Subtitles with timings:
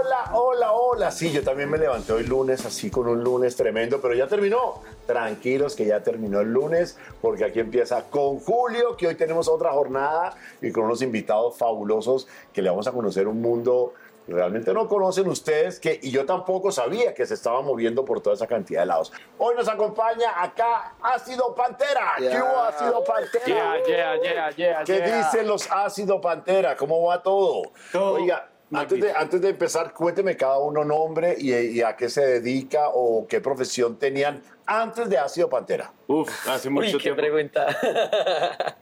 [0.00, 1.10] hola, hola, hola.
[1.10, 4.80] Sí, yo también me levanté hoy lunes así con un lunes tremendo, pero ya terminó.
[5.06, 9.72] Tranquilos que ya terminó el lunes, porque aquí empieza con Julio, que hoy tenemos otra
[9.72, 13.92] jornada y con unos invitados fabulosos que le vamos a conocer un mundo
[14.26, 18.20] que realmente no conocen ustedes que, y yo tampoco sabía que se estaba moviendo por
[18.20, 19.12] toda esa cantidad de lados.
[19.38, 22.12] Hoy nos acompaña acá Ácido Pantera.
[22.18, 23.44] ¿Qué hubo Ácido Pantera?
[23.46, 25.18] Yeah, yeah, yeah, yeah, ¿Qué yeah.
[25.18, 26.76] dicen los Ácido Pantera?
[26.76, 27.72] ¿Cómo va todo?
[27.90, 32.08] Todo Oiga, antes de, antes de empezar, cuénteme cada uno nombre y, y a qué
[32.08, 35.92] se dedica o qué profesión tenían antes de Ácido Pantera.
[36.06, 37.20] Uf, hace Uy, mucho qué tiempo.
[37.20, 37.66] pregunta.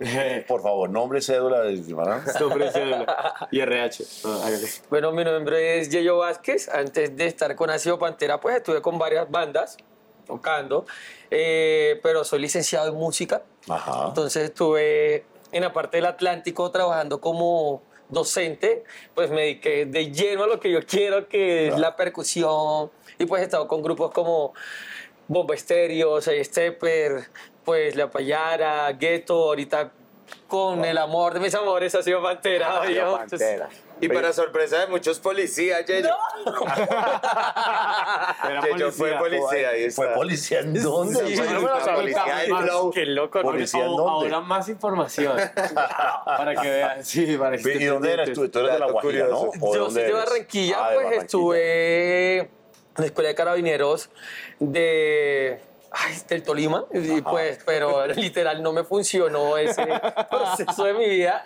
[0.47, 2.23] Por favor, nombre, cédula, ¿verdad?
[2.41, 4.05] Nombre, cédula y RH.
[4.27, 4.51] Ah,
[4.91, 6.69] bueno, mi nombre es Yeyo Vázquez.
[6.69, 9.79] Antes de estar con Ácido Pantera, pues estuve con varias bandas
[10.27, 10.85] tocando,
[11.31, 13.43] eh, pero soy licenciado en música.
[13.69, 14.09] Ajá.
[14.09, 20.45] Entonces estuve en la parte del Atlántico trabajando como docente, pues me dediqué de lleno
[20.45, 24.13] a lo que yo quiero, que es la percusión, y pues he estado con grupos
[24.13, 24.55] como
[25.27, 27.29] Bomba Estéreo, Say Stepper,
[27.65, 29.93] pues La Payara, Ghetto, ahorita
[30.47, 32.81] con el amor de mis amores ha sido Pantera.
[32.81, 33.69] Pantera.
[34.01, 36.09] Y para sorpresa de muchos policías, Yeyo.
[38.49, 40.03] Era Yeyo fue policía, ahí está.
[40.03, 41.27] ¿Fue policía en dónde?
[41.27, 41.95] Sí, Yo no me la la sabía.
[42.01, 42.91] policía del flow.
[42.93, 43.45] Qué loco, ¿no?
[43.45, 43.81] Policía.
[43.81, 44.35] ¿en Ahora- dónde?
[44.35, 45.37] Ahora más información.
[46.25, 47.05] para que vean.
[47.05, 48.49] Sí, para que ¿Y dónde eras tú?
[48.49, 49.37] Tú eres de La Guajira, ¿no?
[49.47, 49.67] curioso.
[49.67, 50.15] ¿O de Yo soy de eres?
[50.17, 52.49] Barranquilla, Ah, pues estuve en
[52.97, 54.11] la escuela de carabineros
[54.59, 55.61] de
[55.91, 59.87] ay, del Tolima, y pues, pero literal no me funcionó ese
[60.31, 61.45] proceso de mi vida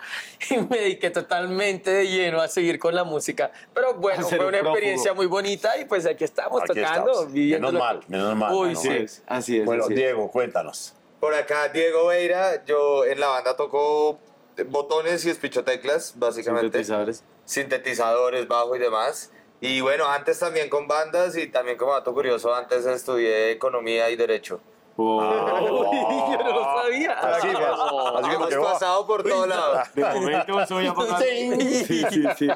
[0.49, 3.51] y me dediqué totalmente de lleno a seguir con la música.
[3.73, 4.75] Pero bueno, fue un una prófugo.
[4.75, 7.31] experiencia muy bonita y pues aquí estamos Aquí tocando, estamos.
[7.33, 7.67] viviendo.
[7.67, 8.89] Menos mal, menos mal, Uy, menos sí.
[8.89, 9.03] Así mal.
[9.03, 9.65] es, así es.
[9.65, 9.97] Bueno, así es.
[9.99, 10.93] Diego, cuéntanos.
[11.19, 14.19] Por acá, Diego Veira, yo en la banda toco
[14.67, 16.65] botones y espichoteclas, básicamente.
[16.79, 17.23] Sintetizadores.
[17.45, 19.31] Sintetizadores, bajo y demás.
[19.65, 24.17] Y bueno, antes también con bandas y también como dato curioso, antes estudié economía y
[24.17, 24.59] derecho.
[24.97, 25.21] Oh.
[25.21, 27.13] Uy, yo no lo sabía.
[27.13, 29.87] Así, así que Hemos pasado por todos lados.
[29.95, 31.23] De momento soy apagado.
[31.23, 32.47] Sí, sí, sí.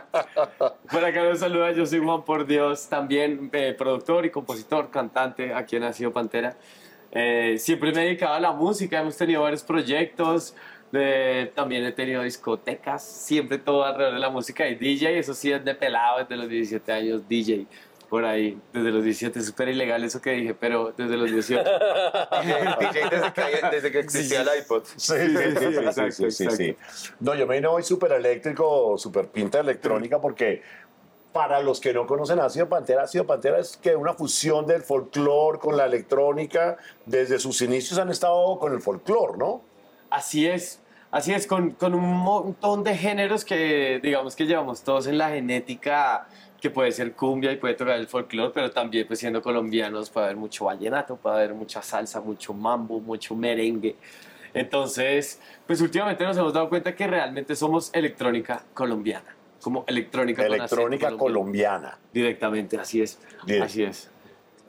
[0.92, 5.54] Por acá los saluda, yo soy Juan por Dios, también eh, productor y compositor, cantante
[5.54, 6.58] aquí en Nacido Pantera.
[7.14, 10.56] Eh, siempre me he dedicado a la música, hemos tenido varios proyectos,
[10.92, 15.52] de- también he tenido discotecas, siempre todo alrededor de la música y DJ, eso sí
[15.52, 17.66] es de pelado desde los 17 años, DJ.
[18.10, 21.62] Por ahí, desde los 17, súper ilegal eso que dije, pero desde los 18.
[22.80, 24.84] DJ desde que, desde que existía el iPod.
[24.96, 26.76] Sí, sí, sí, sí, sí, exacto, sí, sí, sí.
[27.20, 30.62] No, yo me vine hoy súper eléctrico, súper pinta electrónica, porque
[31.34, 35.60] para los que no conocen Ácido Pantera, Ácido Pantera es que una fusión del folclore
[35.60, 36.78] con la electrónica.
[37.06, 39.62] Desde sus inicios han estado con el folclore, ¿no?
[40.10, 40.82] Así es,
[41.12, 45.30] así es, con, con un montón de géneros que digamos que llevamos todos en la
[45.30, 46.28] genética,
[46.60, 50.28] que puede ser cumbia y puede tocar el folclore, pero también pues siendo colombianos puede
[50.28, 53.96] haber mucho vallenato, puede haber mucha salsa, mucho mambo, mucho merengue.
[54.54, 61.16] Entonces, pues últimamente nos hemos dado cuenta que realmente somos electrónica colombiana, como electrónica Electrónica
[61.16, 61.98] colombiana.
[62.12, 63.62] Directamente, así es, Bien.
[63.62, 64.10] así es.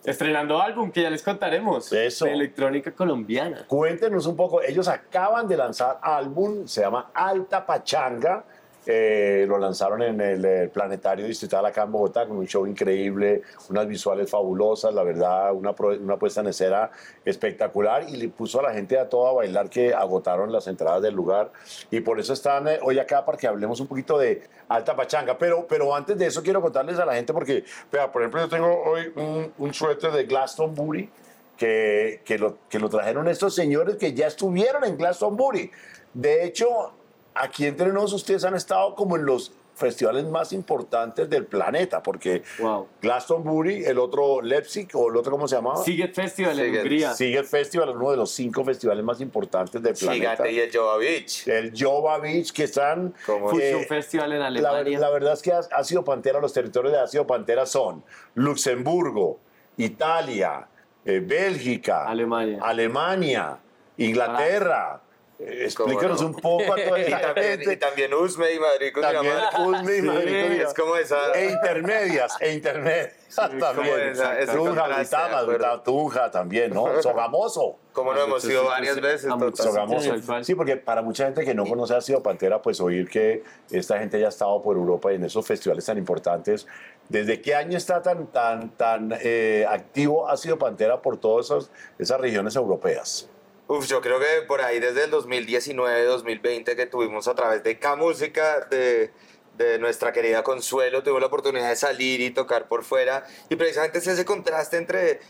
[0.05, 1.93] Estrenando álbum que ya les contaremos.
[1.93, 2.25] Eso.
[2.25, 3.65] De electrónica colombiana.
[3.67, 8.45] Cuéntenos un poco, ellos acaban de lanzar álbum, se llama Alta Pachanga,
[8.91, 13.43] eh, lo lanzaron en el, eh, Planetario Distrital acá en Bogotá con un show increíble,
[13.69, 16.91] unas visuales fabulosas, la verdad, una, pro- una puesta en escena
[17.25, 21.03] espectacular y le puso a la gente a todo a bailar que agotaron las entradas
[21.03, 21.53] del lugar
[21.91, 25.37] y por eso están eh, hoy acá para que hablemos un poquito de Alta Pachanga,
[25.37, 28.49] pero, pero antes de eso quiero contarles a la gente porque, vea, por ejemplo, yo
[28.49, 31.11] tengo hoy un, un suéter de Glastonbury
[31.59, 35.71] que, que, lo, que lo trajeron estos señores que ya estuvieron en Glastonbury.
[36.15, 36.93] De hecho,
[37.41, 42.43] aquí entre nosotros ustedes han estado como en los festivales más importantes del planeta, porque
[42.59, 42.89] Wow.
[43.01, 45.77] Glastonbury, el otro Leipzig, o el otro, ¿cómo se llamaba?
[45.85, 46.81] Sigue Festival en Siget.
[46.83, 47.15] Hungría.
[47.15, 50.31] Sigue el Festival, uno de los cinco festivales más importantes del planeta.
[50.33, 51.47] Gigante y el Jova Beach.
[51.47, 53.15] El Jova Beach, que están...
[53.25, 54.99] Como- eh, Fusion Festival en la, Alemania.
[54.99, 58.03] la verdad es que Ácido Pantera, los territorios de Ácido Pantera son
[58.35, 59.39] Luxemburgo,
[59.77, 60.67] Italia,
[61.05, 62.59] eh, Bélgica, Alemania.
[62.63, 63.59] Alemania,
[63.97, 65.03] Inglaterra.
[65.41, 66.29] Eh, explícanos no?
[66.29, 67.73] un poco a toda Y esa también, gente.
[67.73, 69.35] y también Usme y Madrid También.
[69.61, 70.63] Ulme y Madrid.
[70.63, 71.33] Es como esa.
[71.33, 73.13] E intermedias, e intermedias
[73.61, 74.01] también.
[74.11, 77.01] esa- Tunja, Tunja también, ¿no?
[77.03, 77.77] Sogamoso.
[77.93, 79.31] Como no hemos ido varias veces.
[79.55, 80.15] Sogamoso.
[80.43, 83.99] Sí, porque para mucha gente que no conoce a Ácido Pantera, pues oír que esta
[83.99, 86.67] gente ya ha estado por Europa y en esos festivales tan importantes.
[87.09, 92.21] ¿Desde qué año está tan, tan, tan eh, activo Ácido Pantera por todas esas, esas
[92.21, 93.29] regiones europeas?
[93.69, 97.79] Uf, yo creo que por ahí desde el 2019, 2020 que tuvimos a través de
[97.79, 99.11] K Música, de,
[99.59, 103.25] de nuestra querida Consuelo, tuvo la oportunidad de salir y tocar por fuera.
[103.51, 105.21] Y precisamente es ese contraste entre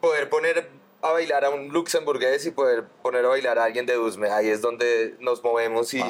[0.00, 0.68] poder poner
[1.02, 4.30] a bailar a un luxemburgués y poder poner a bailar a alguien de Usme.
[4.30, 6.02] Ahí es donde nos movemos y,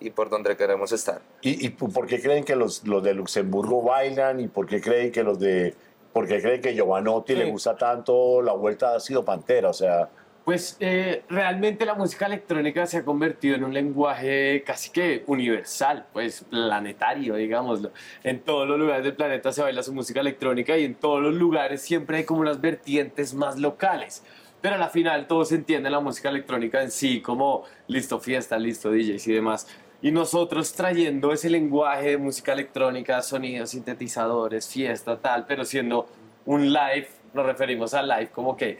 [0.00, 1.20] y por donde queremos estar.
[1.42, 4.40] ¿Y, y por qué creen que los, los de Luxemburgo bailan?
[4.40, 5.74] ¿Y por qué creen que los de...
[6.14, 7.50] ¿Por qué creen que Giovanotti le Sí.
[7.50, 9.70] gusta tanto la vuelta ha sido Pantera?
[9.70, 10.08] O sea,
[10.44, 16.06] Pues eh, realmente la música electrónica se ha convertido en un lenguaje casi que universal,
[16.12, 17.92] pues planetario, digámoslo.
[18.22, 21.32] En todos los lugares del planeta se baila su música electrónica y en todos los
[21.32, 24.22] lugares siempre hay como unas vertientes más locales.
[24.60, 28.90] Pero a la final todos entienden la música electrónica en sí como listo fiesta, listo
[28.90, 29.66] DJs y demás.
[30.02, 36.06] Y nosotros trayendo ese lenguaje de música electrónica, sonidos, sintetizadores, fiesta, tal, pero siendo
[36.44, 38.78] un live, nos referimos al live como que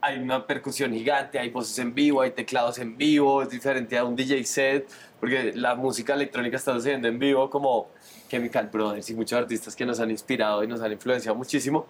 [0.00, 4.04] hay una percusión gigante, hay voces en vivo, hay teclados en vivo, es diferente a
[4.04, 4.88] un DJ set,
[5.20, 7.90] porque la música electrónica está sucediendo en vivo como
[8.28, 11.86] Chemical Brothers y muchos artistas que nos han inspirado y nos han influenciado muchísimo.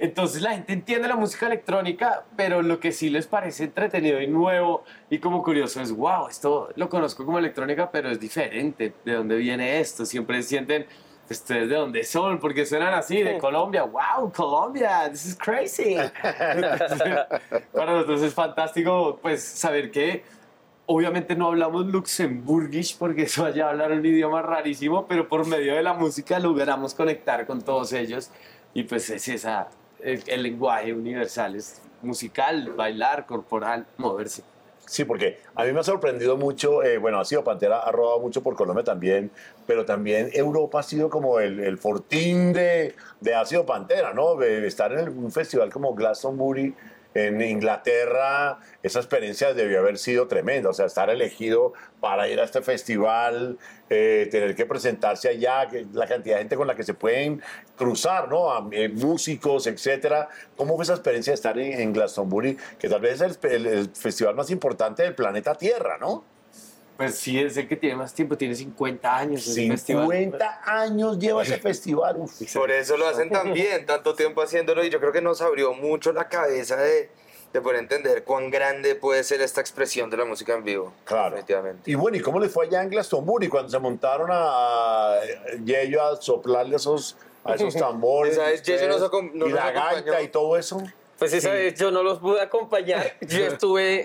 [0.00, 4.26] Entonces la gente entiende la música electrónica, pero lo que sí les parece entretenido y
[4.26, 8.94] nuevo y como curioso es, wow, esto lo conozco como electrónica, pero es diferente.
[9.04, 10.06] ¿De dónde viene esto?
[10.06, 10.86] Siempre sienten,
[11.30, 12.38] ¿ustedes de dónde son?
[12.38, 13.84] Porque suenan así, de Colombia.
[13.84, 15.08] ¡Wow, Colombia!
[15.10, 15.96] ¡This is crazy!
[17.72, 20.24] Para nosotros es fantástico pues saber que
[20.86, 25.82] obviamente no hablamos luxemburgish porque eso allá hablar un idioma rarísimo, pero por medio de
[25.82, 28.30] la música logramos conectar con todos ellos
[28.74, 29.68] y pues es esa,
[30.00, 34.42] el, el lenguaje universal, es musical, bailar, corporal, moverse.
[34.90, 38.18] Sí, porque a mí me ha sorprendido mucho, eh, bueno, ha sido Pantera, ha rodado
[38.18, 39.30] mucho por Colombia también,
[39.64, 44.34] pero también Europa ha sido como el, fortín de, de ha sido Pantera, ¿no?
[44.34, 46.74] De estar en un festival como Glastonbury
[47.14, 52.44] en Inglaterra, esa experiencia debió haber sido tremenda, o sea, estar elegido para ir a
[52.44, 53.58] este festival,
[53.88, 57.42] eh, tener que presentarse allá, la cantidad de gente con la que se pueden
[57.76, 58.52] cruzar, ¿no?
[58.52, 60.28] A- eh, músicos, etcétera.
[60.56, 64.34] ¿Cómo fue esa experiencia de estar en, Glastonbury, que tal vez es el- el festival
[64.36, 66.24] más importante del planeta Tierra, ¿no?
[67.00, 69.46] Pues sí, es el que tiene más tiempo, tiene 50 años.
[69.46, 70.02] ese festival.
[70.04, 72.16] 50 años lleva ese festival.
[72.18, 72.52] uf.
[72.52, 75.72] Por eso lo hacen tan bien, tanto tiempo haciéndolo y yo creo que nos abrió
[75.72, 77.08] mucho la cabeza de,
[77.54, 80.92] de poder entender cuán grande puede ser esta expresión de la música en vivo.
[81.04, 81.36] Claro.
[81.36, 81.90] Definitivamente.
[81.90, 85.20] Y bueno, ¿y cómo les fue allá en Glastonbury cuando se montaron a
[85.64, 88.36] Yello a soplarle a esos, a esos tambores?
[88.36, 90.82] Vez Yello nos no y nos la gaita y todo eso.
[91.18, 93.16] Pues esa vez yo no los pude acompañar.
[93.22, 94.04] Yo estuve,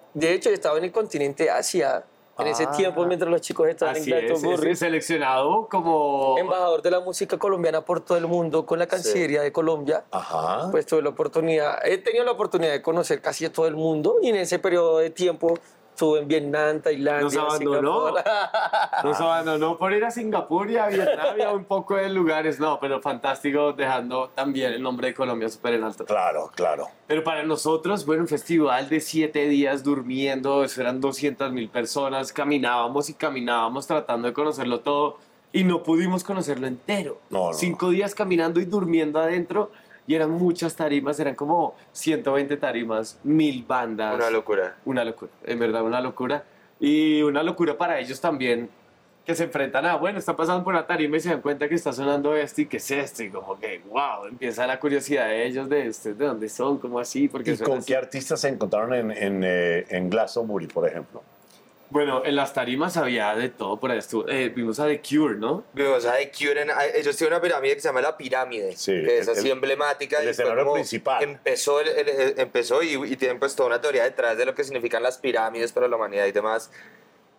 [0.14, 2.04] de hecho, yo estaba en el continente Asia
[2.38, 2.72] en ese Ah.
[2.72, 4.70] tiempo mientras los chicos estaban Así en es, Glastonbury.
[4.72, 6.36] es seleccionado como...
[6.38, 10.04] Embajador de la música colombiana por todo el mundo con la Cancillería de Colombia.
[10.10, 10.68] Ajá.
[10.70, 14.16] Pues tuve la oportunidad, he tenido la oportunidad de conocer casi a todo el mundo
[14.22, 15.58] y en ese periodo de tiempo
[15.92, 18.08] estuve en Vietnam, Tailandia, Nos abandonó.
[18.08, 18.24] Singapur.
[19.04, 22.58] Nos abandonó por ir a Singapur y a Vietnam y a un poco de lugares,
[22.58, 26.04] no, pero fantástico dejando también el nombre de Colombia súper en alto.
[26.04, 26.88] Claro, claro.
[27.06, 32.32] Pero para nosotros, bueno, un festival de siete días durmiendo, eso eran 200 mil personas,
[32.32, 35.18] caminábamos y caminábamos tratando de conocerlo todo
[35.52, 37.18] y no pudimos conocerlo entero.
[37.30, 37.52] No, no.
[37.52, 39.70] Cinco días caminando y durmiendo adentro
[40.06, 44.14] y eran muchas tarimas, eran como 120 tarimas, mil bandas.
[44.14, 44.76] Una locura.
[44.84, 46.44] Una locura, en verdad una locura.
[46.80, 48.68] Y una locura para ellos también,
[49.24, 51.76] que se enfrentan a, bueno, están pasando por una tarima y se dan cuenta que
[51.76, 55.46] está sonando esto y que es esto, y como que, wow, empieza la curiosidad de
[55.46, 57.86] ellos de, este, de dónde son, cómo así, porque ¿Y con así.
[57.86, 61.22] qué artistas se encontraron en, en, eh, en Glastonbury, por ejemplo?
[61.92, 63.98] Bueno, en las tarimas había de todo por ahí.
[63.98, 65.62] Estuvo, eh, vimos a The Cure, ¿no?
[65.74, 68.74] Vimos a The Cure en- a- ellos tienen una pirámide que se llama la pirámide,
[68.78, 70.16] Sí, que es el- así el- emblemática.
[70.16, 71.22] el y fue escenario como principal.
[71.22, 74.54] Empezó, el- el- el- empezó y, y tienen pues toda una teoría detrás de lo
[74.54, 76.70] que significan las pirámides para la humanidad y demás.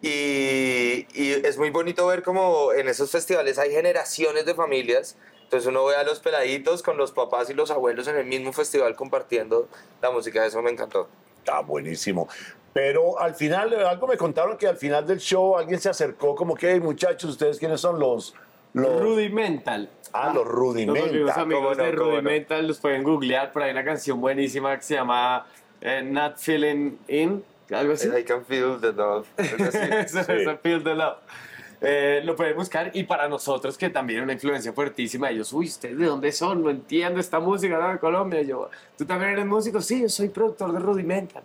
[0.03, 5.17] Y, y es muy bonito ver como en esos festivales hay generaciones de familias.
[5.45, 8.53] Entonces uno ve a los peladitos con los papás y los abuelos en el mismo
[8.53, 9.67] festival compartiendo
[10.01, 10.45] la música.
[10.45, 11.09] Eso me encantó.
[11.43, 12.27] Está buenísimo.
[12.71, 16.33] Pero al final, eh, algo me contaron que al final del show alguien se acercó
[16.35, 18.33] como que, "Hey, muchachos, ¿ustedes quiénes son los...?
[18.73, 19.89] los Rudimental.
[20.13, 21.09] ah, los Los Rudimental.
[21.09, 21.83] volvimos amigos ¿Cómo no?
[21.83, 22.11] de ¿Cómo no?
[22.15, 25.45] Rudimental, los pueden googlear, por ahí hay una canción buenísima que se llama
[25.81, 28.07] eh, Not Feeling In, algo así.
[28.07, 29.27] I can feel the love.
[29.37, 29.77] Es así.
[30.17, 30.57] Eso, Sí.
[30.63, 31.17] Feel the Love.
[31.85, 32.91] Eh, lo pueden buscar.
[32.93, 36.69] Y para nosotros que también una influencia fuertísima ellos uy ustedes de dónde son no
[36.69, 40.79] entiendo esta música de Colombia yo tú también eres músico sí yo soy productor de
[40.79, 41.43] Rudimental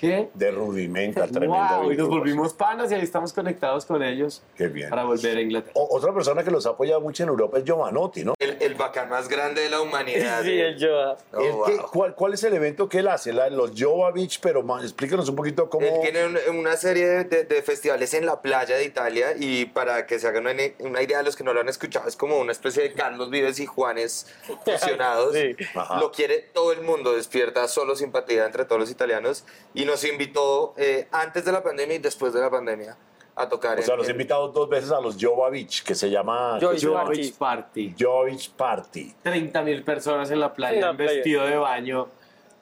[0.00, 0.28] ¿qué?
[0.34, 1.56] De Rudimental, tremendo.
[1.82, 4.88] Wow, y nos volvimos panas y ahí estamos conectados con ellos Qué bien.
[4.90, 5.72] para volver a Inglaterra.
[5.74, 8.34] O- otra persona que los ha apoyado mucho en Europa es Giovanotti, ¿no?
[8.38, 10.42] El, el bacán más grande de la humanidad.
[10.44, 11.16] Sí, el Joa.
[11.32, 11.90] Oh, wow.
[11.92, 13.32] ¿cuál, cuál es el evento que él hace?
[13.32, 15.86] La- los Jovovich, pero ma- explícanos un poquito cómo...
[15.86, 20.06] Él tiene un- una serie de, de festivales en la playa de Italia y para
[20.06, 22.38] que se hagan una, una idea de los que no lo han escuchado, es como
[22.38, 24.26] una especie de Carlos Vives y Juanes
[24.64, 25.34] fusionados.
[25.40, 25.56] Sí.
[26.00, 30.74] Lo quiere todo el mundo, despierta solo simpatía entre todos los italianos y nos invitó
[30.76, 32.96] eh, antes de la pandemia y después de la pandemia
[33.34, 33.78] a tocar.
[33.78, 37.94] O sea, los he invitado dos veces a los Jovovich, que se llama George Party.
[37.98, 39.14] Jovovich Party.
[39.22, 41.12] 30 mil personas en la playa, En la playa.
[41.12, 42.08] vestido de baño,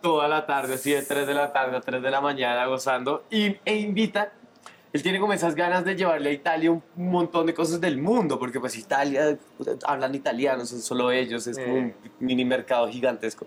[0.00, 3.24] toda la tarde, así de 3 de la tarde a 3 de la mañana, gozando.
[3.30, 4.32] Y, e invita,
[4.92, 8.38] él tiene como esas ganas de llevarle a Italia un montón de cosas del mundo,
[8.38, 9.36] porque pues Italia,
[9.84, 13.46] hablan italiano, son solo ellos, es como un mini mercado gigantesco.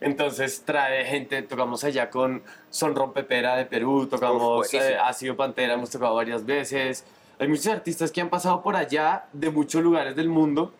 [0.00, 5.74] Entonces trae gente, tocamos allá con Son Rompepera de Perú, tocamos Uf, eh, Ácido Pantera,
[5.74, 7.04] hemos tocado varias veces.
[7.38, 10.72] Hay muchos artistas que han pasado por allá de muchos lugares del mundo.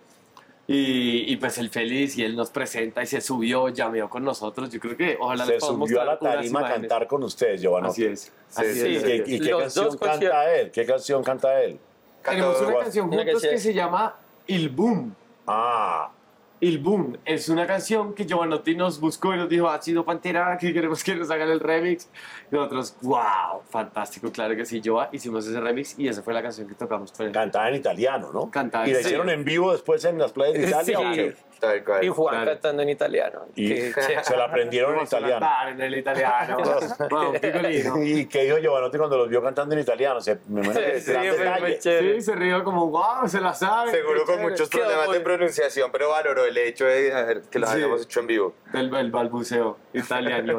[0.68, 4.68] Y, y pues el feliz y él nos presenta y se subió, llameó con nosotros.
[4.70, 7.61] Yo creo que ojalá Se les podamos subió a la tarima a cantar con ustedes,
[7.61, 8.04] Giovanotti.
[8.04, 8.32] Así es.
[8.52, 8.87] Así sí, es.
[8.87, 9.04] ¿Y sí.
[9.04, 10.70] qué, y qué Los canción canta él?
[10.73, 11.78] ¿Qué canción canta él?
[12.25, 14.16] Tenemos una canción Una juntos que que se llama
[14.49, 15.14] Il Boom.
[15.46, 16.11] Ah,
[16.60, 20.56] Il Boom es una canción que Giovanotti nos buscó y nos dijo, ha sido Pantera,
[20.56, 22.08] que queremos que nos hagan el remix.
[22.50, 26.42] Y nosotros, wow, fantástico, claro que sí, Joa, hicimos ese remix y esa fue la
[26.42, 27.32] canción que tocamos por él.
[27.32, 28.50] cantaba en italiano, ¿no?
[28.50, 31.55] Cantaba ¿Y la hicieron en vivo después en las playas de Italia Sí.
[31.60, 32.04] Tal cual.
[32.04, 32.50] Y Juan Claro.
[32.52, 33.46] cantando en italiano.
[33.54, 34.25] Y chévere.
[34.25, 35.40] se la aprendieron en italiano.
[35.40, 36.56] cantar en el italiano.
[37.10, 38.02] Un picolino.
[38.02, 40.20] ¿Y qué dijo Giovanotti cuando los vio cantando en italiano?
[40.20, 41.78] Se, me imagino que Sí, fue.
[41.80, 43.90] Sí, se rió como, wow, se la sabe.
[43.92, 44.50] Seguro con chévere".
[44.50, 47.76] muchos problemas de pronunciación, pero valoró el hecho de que lo Sí.
[47.76, 48.54] hayamos hecho en vivo.
[48.72, 50.58] Del el balbuceo italiano.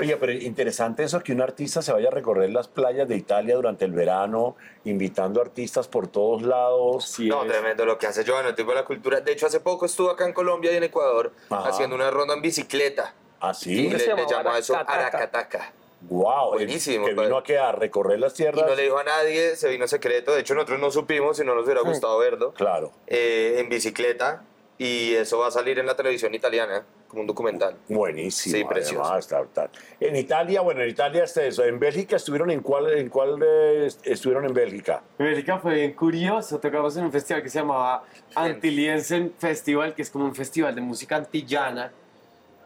[0.00, 3.56] Oye, pero interesante eso que un artista se vaya a recorrer las playas de Italia
[3.56, 7.08] durante el verano, invitando artistas por todos lados.
[7.08, 7.50] Sí, No, es.
[7.50, 9.20] tremendo lo que hace Giovanni, tipo la cultura.
[9.20, 11.68] De hecho, hace poco estuvo acá en Colombia y en Ecuador Ajá.
[11.70, 13.14] haciendo una ronda en bicicleta.
[13.40, 13.86] Así.
[13.86, 15.72] Y le, le llamó a eso Aracataca.
[16.02, 16.52] Wow.
[16.52, 17.28] Buenísimo, Que padre.
[17.44, 18.66] vino a recorrer las Y tierras.
[18.68, 20.32] no le dijo a nadie, se vino secreto.
[20.32, 22.52] De hecho, nosotros no supimos y no nos hubiera gustado verlo.
[22.52, 22.92] Claro.
[23.08, 24.42] eh, en bicicleta.
[24.80, 27.74] Y eso va a salir en la televisión italiana, como un documental.
[27.88, 28.56] Buenísimo.
[28.56, 29.02] Sí, precioso.
[29.02, 29.70] además, tal, tal.
[29.98, 31.64] En Italia, bueno, en Italia está eso.
[31.64, 35.02] En Bélgica estuvieron en cuál, en cuál eh, est- estuvieron en Bélgica.
[35.18, 36.58] En Bélgica fue bien curioso.
[36.60, 40.80] Tocamos en un festival que se llamaba Antiliensen Festival, que es como un festival de
[40.80, 41.90] música antillana.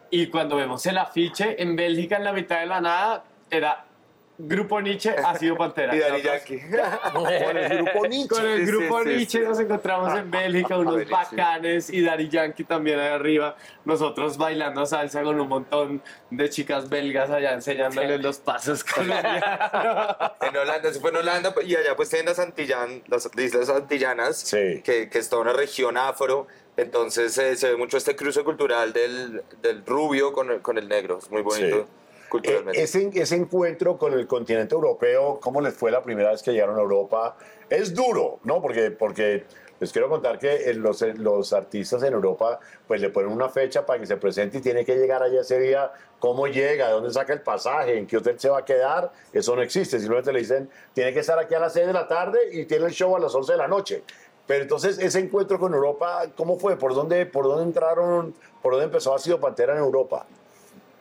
[0.09, 3.85] Y cuando vemos el afiche, en Bélgica, en la mitad de la nada, era
[4.35, 5.95] Grupo Nietzsche, ha sido Pantera.
[5.95, 6.59] Y Nosotros- Yankee.
[7.13, 8.27] Con el grupo Nietzsche.
[8.29, 9.45] Con el grupo sí, sí, Nietzsche sí.
[9.45, 11.17] nos encontramos en Bélgica, unos Buenísimo.
[11.17, 13.55] bacanes y Daddy Yankee también ahí arriba.
[13.85, 19.43] Nosotros bailando salsa con un montón de chicas belgas allá enseñándoles los pasos colombianos.
[20.41, 24.37] En Holanda, se fue en Holanda y allá pues tienen las, Antillan, las islas antillanas,
[24.39, 24.81] Sí.
[24.83, 26.47] que, que es toda una región afro.
[26.75, 30.87] Entonces eh, se ve mucho este cruce cultural del, del rubio con el, con el
[30.89, 31.19] negro.
[31.19, 31.91] Es muy bonito Sí.
[32.33, 32.79] Culturalmente.
[32.79, 36.51] Eh, ese, ese encuentro con el continente europeo, ¿cómo les fue la primera vez que
[36.51, 37.37] llegaron a Europa?
[37.69, 38.61] Es duro, ¿no?
[38.61, 39.45] Porque, porque
[39.79, 43.49] les quiero contar que eh, los, eh, los artistas en Europa pues le ponen una
[43.49, 45.91] fecha para que se presente y tiene que llegar allá ese día.
[46.19, 46.87] ¿Cómo llega?
[46.87, 47.97] ¿De dónde saca el pasaje?
[47.97, 49.11] ¿En qué hotel se va a quedar?
[49.31, 49.99] Eso no existe.
[49.99, 52.85] Simplemente le dicen, tiene que estar aquí a las 6 de la tarde y tiene
[52.85, 54.03] el show a las 11 de la noche.
[54.47, 56.77] Pero entonces, ese encuentro con Europa, ¿cómo fue?
[56.77, 58.35] ¿Por dónde, por dónde entraron?
[58.61, 60.25] ¿Por dónde empezó a sido Pantera en Europa?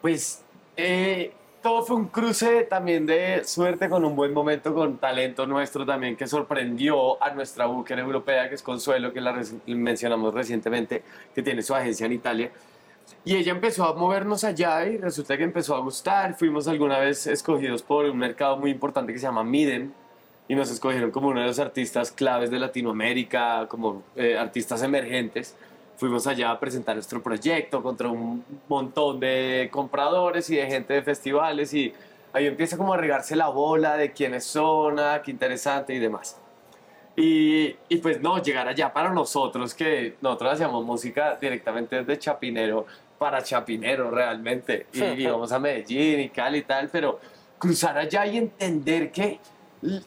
[0.00, 0.42] Pues
[0.76, 5.86] eh, todo fue un cruce también de suerte con un buen momento, con talento nuestro
[5.86, 11.02] también que sorprendió a nuestra búquera europea, que es Consuelo, que la mencionamos recientemente,
[11.34, 12.50] que tiene su agencia en Italia.
[13.24, 16.34] Y ella empezó a movernos allá y resulta que empezó a gustar.
[16.34, 19.92] Fuimos alguna vez escogidos por un mercado muy importante que se llama Midem
[20.48, 25.54] y nos escogieron como uno de los artistas claves de Latinoamérica, como eh, artistas emergentes.
[26.02, 31.02] Fuimos allá a presentar nuestro proyecto contra un montón de compradores y de gente de
[31.02, 31.94] festivales y
[32.32, 36.40] ahí empieza como a regarse la bola de quiénes son, ah, qué interesante y demás.
[37.14, 42.84] Y, y pues no, llegar allá para nosotros, que nosotros hacíamos música directamente desde Chapinero
[43.16, 44.88] para Chapinero realmente.
[44.92, 47.20] Y íbamos a Medellín y Cali y tal, pero
[47.58, 49.38] cruzar allá y entender que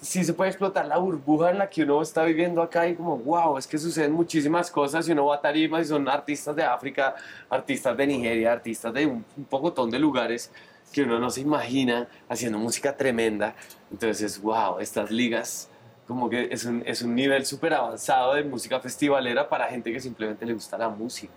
[0.01, 3.17] sí se puede explotar la burbuja en la que uno está viviendo acá y como,
[3.17, 6.63] wow, es que suceden muchísimas cosas y uno va a tarimas y son artistas de
[6.63, 7.15] África,
[7.49, 10.51] artistas de Nigeria, artistas de un, un pocotón de lugares
[10.93, 13.55] que uno no se imagina haciendo música tremenda.
[13.91, 15.69] Entonces, wow, estas ligas
[16.07, 19.99] como que es un, es un nivel súper avanzado de música festivalera para gente que
[19.99, 21.33] simplemente le gusta la música.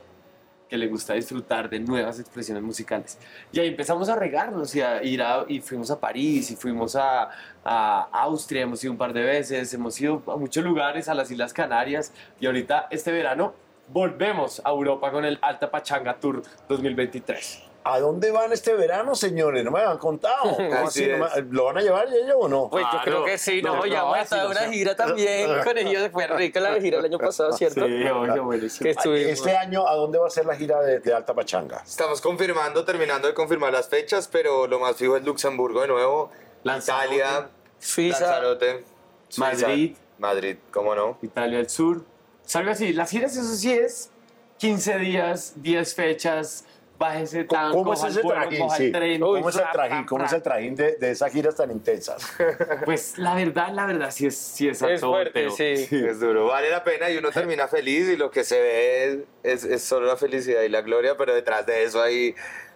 [0.69, 3.19] Que le gusta disfrutar de nuevas expresiones musicales.
[3.53, 7.31] Y ahí empezamos a regarnos y a ir y fuimos a París y fuimos a,
[7.65, 11.31] a Austria, hemos ido un par de veces, hemos ido a muchos lugares, a las
[11.31, 13.55] Islas Canarias y ahorita este verano
[13.89, 17.68] volvemos a Europa con el Alta Pachanga Tour 2023.
[17.91, 19.65] ¿A dónde van este verano, señores?
[19.65, 20.43] No me han contado.
[20.57, 21.13] ¿Cómo Así así?
[21.19, 21.37] ¿No es.
[21.45, 22.69] me- ¿Lo van a llevar ellos o no?
[22.71, 24.71] Pues yo creo que sí, no, No, ya estado en o una sea.
[24.71, 27.87] gira también con ellos, fue rica la gira el año pasado, ¿cierto?
[27.87, 28.91] Sí, oye, buenísimo.
[28.91, 31.83] Este año, ¿a dónde va a ser la gira de, de Alta Pachanga?
[31.87, 36.31] Estamos confirmando, terminando de confirmar las fechas, pero lo más fijo es Luxemburgo de nuevo,
[36.65, 37.15] Lanzarote.
[37.17, 38.21] Italia, Suiza.
[38.21, 38.85] Lanzarote,
[39.29, 39.97] Suiza, Madrid.
[40.19, 41.17] Madrid, ¿cómo no?
[41.23, 42.03] Italia del Sur.
[42.45, 42.93] Salgo así.
[42.93, 44.11] Las giras, eso sí es
[44.59, 46.65] 15 días, 10 fechas,
[46.99, 48.71] bájese tan, ¿Cómo es ese trajín?
[48.71, 48.93] Sí.
[49.21, 50.05] ¿Cómo es el trajín?
[50.05, 52.27] ¿Cómo es el trajín de, de esas giras tan intensas?
[52.85, 55.89] Pues la verdad, la verdad, sí es, sí es, fuerte, sí.
[55.91, 59.05] Es duro, vale la pena y uno termina feliz y lo que se ve
[59.43, 62.35] es, es, es solo la felicidad y la gloria, pero detrás de eso hay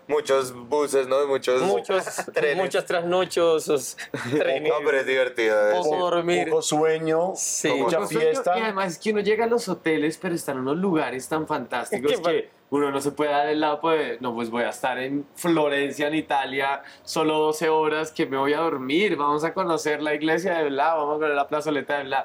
[0.09, 1.27] muchos buses, ¿no?
[1.27, 2.05] Muchos, Muchos,
[2.35, 2.57] trenes.
[2.57, 3.97] muchos trasnochos,
[4.39, 4.69] trenes.
[4.73, 5.71] No, pero es divertido.
[5.71, 6.49] es- Poco dormir.
[6.49, 7.69] Poco sueño, Sí.
[7.71, 8.59] mucha Poco sueño, fiesta.
[8.59, 11.47] Y además es que uno llega a los hoteles, pero están en unos lugares tan
[11.47, 14.99] fantásticos que uno no se puede dar el lado, pues, no, pues voy a estar
[14.99, 20.01] en Florencia, en Italia, solo 12 horas que me voy a dormir, vamos a conocer
[20.03, 22.25] la iglesia de Bla, vamos a ver la plazoleta de Bla.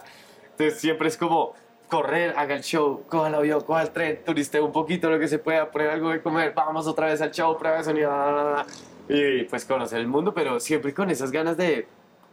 [0.52, 1.54] Entonces siempre es como
[1.90, 5.28] correr, haga el show, coja el avión, coja el tren, turiste un poquito lo que
[5.28, 8.32] se pueda, prueba algo de comer, vamos otra vez al show, prueba de sonido, bla,
[8.32, 8.66] bla, bla,
[9.10, 11.88] y pues conocer el mundo, pero siempre con esas ganas de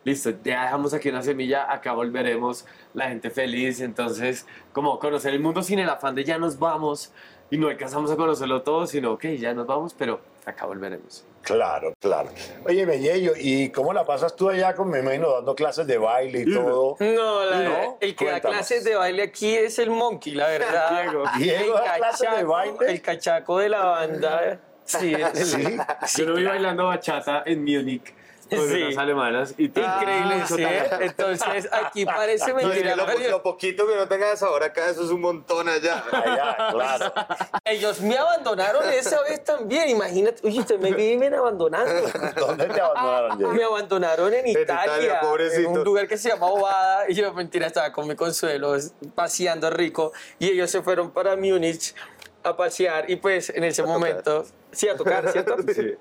[0.05, 5.41] listo, ya dejamos aquí una semilla, acá volveremos, la gente feliz, entonces como conocer el
[5.41, 7.13] mundo sin el afán de ya nos vamos
[7.51, 11.25] y no alcanzamos a conocerlo todo, sino ok, ya nos vamos, pero acá volveremos.
[11.42, 12.31] Claro, claro.
[12.66, 16.40] Oye, Bellello, ¿y cómo la pasas tú allá con, me imagino, dando clases de baile
[16.47, 16.97] y todo?
[17.01, 17.99] No, la- ¿No?
[18.01, 18.57] el que da Cuéntanos.
[18.57, 21.03] clases de baile aquí es el Monkey, la verdad.
[21.03, 21.25] Diego.
[21.38, 22.77] Diego da clases de baile.
[22.88, 24.61] El cachaco de la banda.
[24.85, 25.77] Sí, el- Sí.
[26.16, 28.14] Yo lo vi bailando bachata en Múnich
[28.50, 28.57] Sí.
[28.57, 30.62] unas alemanas y Increíble, mucho ¿sí?
[30.62, 30.96] talento.
[31.00, 32.96] Entonces, aquí parece No, mentira.
[32.96, 36.04] lo, poquito que no tengas ahora acá, eso es un montón allá.
[36.12, 37.12] Allá, claro.
[37.64, 40.46] Ellos me abandonaron esa vez también, imagínate.
[40.46, 41.92] Oye, usted me viven abandonando.
[42.37, 43.52] ¿Dónde te abandonaron, Diego?
[43.52, 45.70] Me abandonaron en Italia, Italia, pobrecito.
[45.70, 48.76] en un lugar que se llama Ovada, y yo, mentira, estaba con mi consuelo,
[49.14, 51.94] paseando rico, y ellos se fueron para Múnich
[52.42, 55.57] a pasear, y pues en ese momento, sí, a tocar, ¿cierto?
[55.74, 55.96] Sí.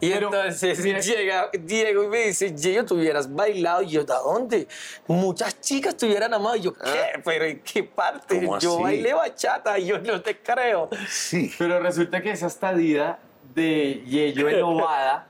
[0.00, 3.82] Y Pero, entonces mira- llega Diego y me dice, Diego, tú hubieras bailado.
[3.82, 4.68] Y yo, ¿de dónde?
[5.06, 6.56] Muchas chicas te hubieran amado.
[6.56, 7.20] Y yo, ¿qué?
[7.24, 8.36] ¿Pero en qué parte?
[8.36, 8.82] ¿Cómo Yo así?
[8.82, 10.88] bailé bachata y yo no te creo.
[11.08, 11.52] Sí.
[11.58, 13.18] Pero resulta que esa estadía
[13.54, 15.28] de Yello en Ovada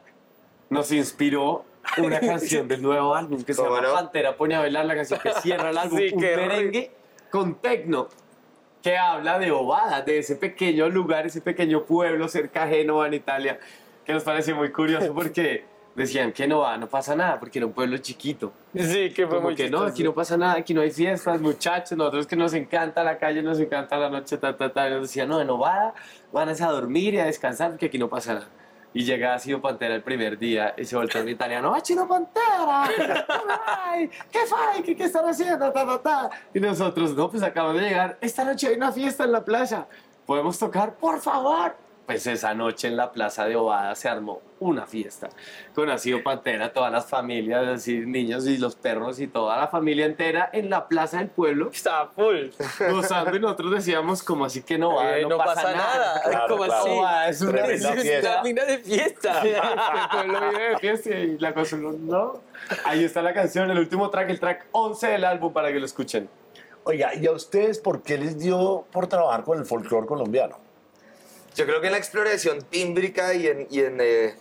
[0.68, 1.64] nos inspiró
[1.98, 3.94] una canción del nuevo álbum que se ¿Cómo llama no?
[3.94, 6.90] Pantera Pone a Bailar, la canción que cierra el álbum, Sí, un merengue
[7.30, 8.08] con tecno
[8.82, 13.14] que habla de Ovada, de ese pequeño lugar, ese pequeño pueblo cerca a Génova en
[13.14, 13.60] Italia,
[14.06, 15.64] que nos parece muy curioso porque
[15.94, 18.52] decían que no va, no pasa nada, porque era un pueblo chiquito.
[18.74, 19.86] Sí, que fue Como muy que no, chistoso.
[19.92, 23.42] aquí no pasa nada, aquí no hay fiestas, muchachos, nosotros que nos encanta la calle,
[23.42, 24.88] nos encanta la noche, ta, ta, ta.
[24.88, 25.94] Y nos decían, no, en Ovada
[26.32, 28.46] van a ir a dormir y a descansar porque aquí no pasa nada.
[28.92, 32.06] Y llega a Sido Pantera el primer día y se voltea un italiano, ¡ah, Chino
[32.08, 32.84] Pantera!
[33.66, 34.08] ¡Ay!
[34.30, 34.82] ¿Qué fai?
[34.82, 35.70] ¿Qué, ¿Qué están haciendo?
[35.70, 36.30] Ta, ta, ta.
[36.54, 39.86] Y nosotros, no, pues acabamos de llegar, esta noche hay una fiesta en la playa,
[40.24, 40.94] ¿podemos tocar?
[40.94, 41.74] ¡Por favor!
[42.06, 45.28] Pues esa noche en la plaza de Ovada se armó una fiesta
[45.74, 50.06] con Asido Pantera, todas las familias, así, niños y los perros y toda la familia
[50.06, 52.46] entera en la plaza del pueblo, Estaba full.
[52.92, 56.22] gozando y nosotros decíamos como así que no, va, Eh, no, pasa, nada.
[56.22, 56.80] Claro, ¿Cómo claro.
[56.80, 56.90] así?
[56.90, 58.30] Ovada es una Es fiesta.
[58.34, 59.42] una mina de fiesta.
[59.42, 62.40] el pueblo vive de fiesta y la cosa no, no.
[62.84, 65.86] Ahí está la canción, el último track, el track 11 del álbum para que lo
[65.86, 66.28] escuchen.
[66.84, 70.64] Oiga, ¿y a ustedes por qué les dio por trabajar con el folclore colombiano?
[71.56, 73.66] Yo creo que en la exploración tímbrica y en,
[74.00, 74.34] eh,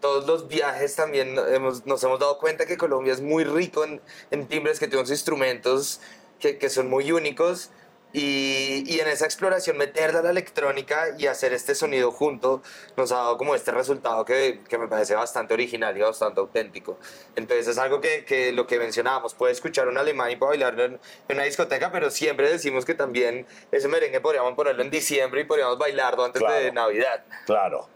[0.00, 4.78] todos los viajes también nos hemos dado cuenta que Colombia es muy rico en, timbres,
[4.78, 6.00] que tiene unos instrumentos
[6.38, 7.70] que son muy únicos.
[8.14, 12.62] Y, y en esa exploración meterla a la electrónica y hacer este sonido junto
[12.96, 16.98] nos ha dado como este resultado que, que me parece bastante original y bastante auténtico.
[17.36, 20.84] Entonces es algo que, que lo que mencionábamos, puede escuchar un alemán y puede bailarlo
[20.84, 20.92] en,
[21.28, 25.44] en una discoteca, pero siempre decimos que también ese merengue podríamos ponerlo en diciembre y
[25.44, 26.72] podríamos bailarlo antes de Claro.
[26.74, 27.24] Navidad.
[27.46, 27.88] Claro.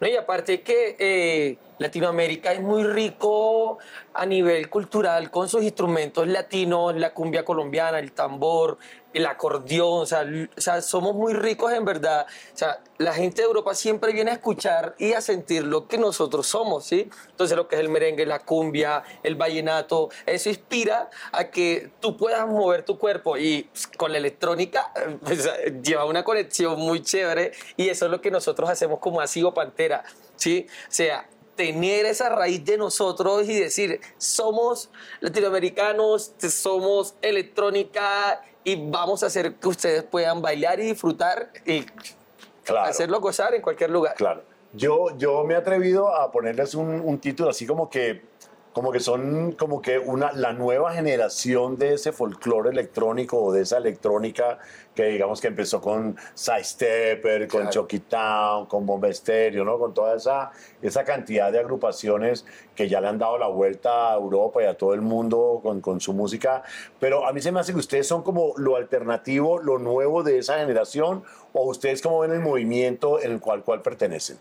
[0.00, 3.78] No, y aparte que eh, Latinoamérica es muy rico
[4.14, 8.78] a nivel cultural con sus instrumentos latinos, la cumbia colombiana, el tambor,
[9.14, 12.26] el acordeón, o sea, o sea, somos muy ricos en verdad.
[12.54, 15.98] O sea, la gente de Europa siempre viene a escuchar y a sentir lo que
[15.98, 17.08] nosotros somos, ¿sí?
[17.30, 22.16] Entonces lo que es el merengue, la cumbia, el vallenato, eso inspira a que tú
[22.16, 24.92] puedas mover tu cuerpo y pues, con la electrónica
[25.24, 25.48] pues,
[25.82, 30.04] lleva una conexión muy chévere y eso es lo que nosotros hacemos como Asigo Pantera,
[30.36, 30.66] ¿sí?
[30.68, 31.26] O sea,
[31.58, 39.56] tener esa raíz de nosotros y decir, somos latinoamericanos, somos electrónica y vamos a hacer
[39.56, 41.84] que ustedes puedan bailar y disfrutar y
[42.84, 44.14] hacerlo gozar en cualquier lugar.
[44.14, 44.44] Claro.
[44.72, 48.22] Yo, yo me he atrevido a ponerles un, un título así como que
[48.78, 53.62] como que son como que una, la nueva generación de ese folclore electrónico o de
[53.62, 54.60] esa electrónica
[54.94, 59.80] que digamos que empezó con Sidestepper, con Chucky Town, con Bomba Estéreo, ¿no?
[59.80, 64.14] Con toda esa, esa cantidad de agrupaciones que ya le han dado la vuelta a
[64.14, 66.62] Europa y a todo el mundo con, con su música.
[67.00, 70.38] Pero a mí se me hace que ustedes son como lo alternativo, lo nuevo de
[70.38, 74.38] esa generación o ustedes como ven el movimiento en el cual, cual pertenecen.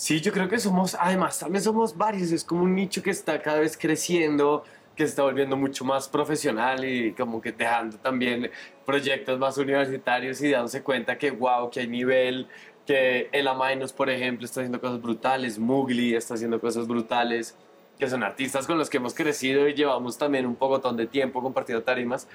[0.00, 3.42] Sí, yo creo que somos, además, también somos varios, es como un nicho que está
[3.42, 4.64] cada vez creciendo,
[4.96, 8.50] que se está volviendo mucho más profesional y como que dejando también
[8.86, 12.48] proyectos más universitarios y dándose cuenta que, wow, que hay nivel,
[12.86, 17.54] que el Amainos, por ejemplo, está haciendo cosas brutales, Mugli está haciendo cosas brutales,
[17.98, 21.42] que son artistas con los que hemos crecido y llevamos también un poco de tiempo
[21.42, 22.26] compartiendo tarimas.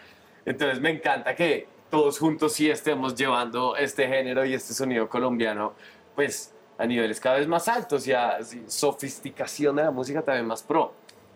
[0.46, 5.74] Entonces me encanta que todos juntos sí estemos llevando este género y este sonido colombiano,
[6.14, 10.64] pues a niveles cada vez más altos y a sofisticación de la música también más
[10.64, 10.94] pro.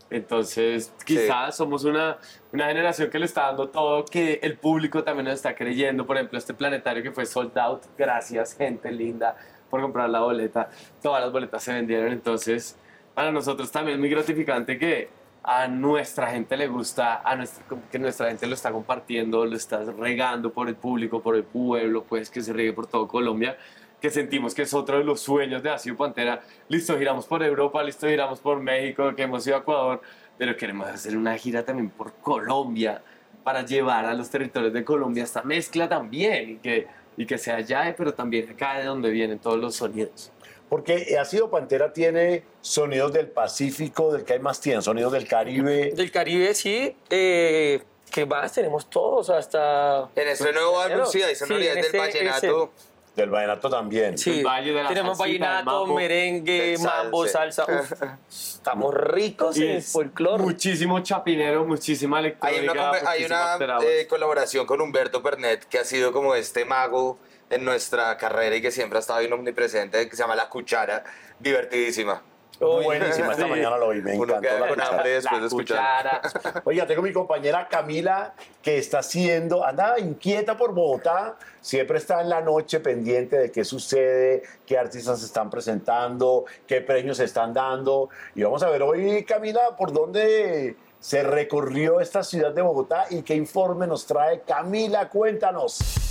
[0.09, 2.17] Entonces, quizás somos una,
[2.51, 6.05] una generación que le está dando todo, que el público también nos está creyendo.
[6.05, 7.83] Por ejemplo, este planetario que fue sold out.
[7.97, 9.35] Gracias, gente linda,
[9.69, 10.69] por comprar la boleta.
[11.01, 12.11] Todas las boletas se vendieron.
[12.11, 12.75] Entonces,
[13.13, 15.09] para nosotros también es muy gratificante que
[15.43, 19.83] a nuestra gente le gusta, a nuestra, que nuestra gente lo está compartiendo, lo está
[19.83, 23.57] regando por el público, por el pueblo, pues que se riegue por todo Colombia
[24.01, 26.41] que sentimos que es otro de los sueños de Asio Pantera.
[26.67, 30.01] Listo, giramos por Europa, listo, giramos por México, que hemos ido a Ecuador,
[30.37, 33.01] pero queremos hacer una gira también por Colombia
[33.43, 37.57] para llevar a los territorios de Colombia esta mezcla también y que, y que sea
[37.57, 40.31] allá, pero también acá de donde vienen todos los sonidos.
[40.69, 45.91] Porque Ácido Pantera tiene sonidos del Pacífico, del que hay más tienen, sonidos del Caribe.
[45.95, 46.95] Del Caribe, sí.
[47.09, 47.81] Eh,
[48.11, 48.53] ¿Qué más?
[48.53, 50.09] Tenemos todos hasta...
[50.15, 52.71] En este nuevo álbum, sí, hay sonoridades del vallenato.
[53.19, 54.17] Del vallenato también.
[54.17, 54.43] Sí,
[54.87, 57.65] tenemos vallenato, merengue, mambo, salsa.
[58.29, 60.43] estamos ricos en el folclore.
[60.43, 62.91] Muchísimo chapinero, muchísima electrónica.
[63.07, 68.17] Hay una, eh, colaboración con Humberto Pernet que ha sido como este mago en nuestra
[68.17, 71.03] carrera y que siempre ha estado bien omnipresente, que se llama La Cuchara,
[71.39, 72.21] divertidísima.
[72.59, 75.03] Buenísima, esta mañana lo vi, me encantó la cuchara.
[75.03, 76.21] después de escuchar.
[76.65, 82.29] Oiga, tengo mi compañera Camila que está haciendo, anda inquieta por Bogotá, siempre está en
[82.29, 87.53] la noche pendiente de qué sucede, qué artistas se están presentando, qué premios se están
[87.53, 88.09] dando.
[88.35, 93.21] Y vamos a ver hoy, Camila, por dónde se recorrió esta ciudad de Bogotá y
[93.21, 94.41] qué informe nos trae.
[94.41, 96.08] Camila, cuéntanos.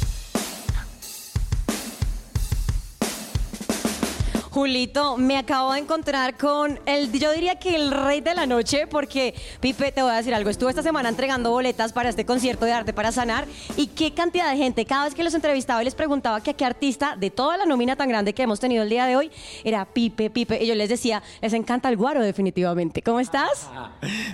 [4.51, 8.87] Julito, me acabo de encontrar con el, yo diría que el rey de la noche,
[8.87, 12.65] porque Pipe, te voy a decir algo, estuve esta semana entregando boletas para este concierto
[12.65, 15.85] de arte para sanar y qué cantidad de gente, cada vez que los entrevistaba y
[15.85, 18.83] les preguntaba que a qué artista de toda la nómina tan grande que hemos tenido
[18.83, 19.31] el día de hoy
[19.65, 23.03] era Pipe, Pipe, y yo les decía, les encanta el guaro definitivamente.
[23.03, 23.69] ¿Cómo estás?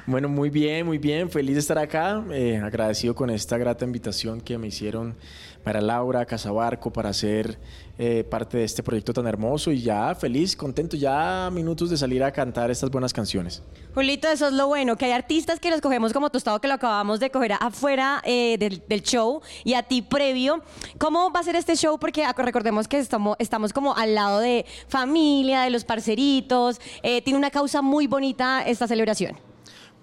[0.06, 4.40] Bueno, muy bien, muy bien, feliz de estar acá, eh, agradecido con esta grata invitación
[4.40, 5.16] que me hicieron
[5.64, 7.58] para Laura, Casabarco, para ser
[7.98, 12.22] eh, parte de este proyecto tan hermoso y ya feliz, contento, ya minutos de salir
[12.22, 13.62] a cantar estas buenas canciones.
[13.94, 16.74] Julito, eso es lo bueno, que hay artistas que los cogemos como tostado, que lo
[16.74, 20.62] acabamos de coger afuera eh, del, show y a ti previo.
[20.98, 21.98] ¿Cómo va a ser este show?
[21.98, 27.38] Porque recordemos que estamos, estamos como al lado de familia, de los parceritos, eh, tiene
[27.38, 29.53] una causa muy bonita esta celebración.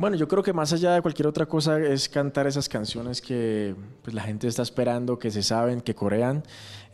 [0.01, 3.75] Bueno, yo creo que más allá de cualquier otra cosa es cantar esas canciones que
[4.01, 6.41] pues, la gente está esperando, que se saben, que corean.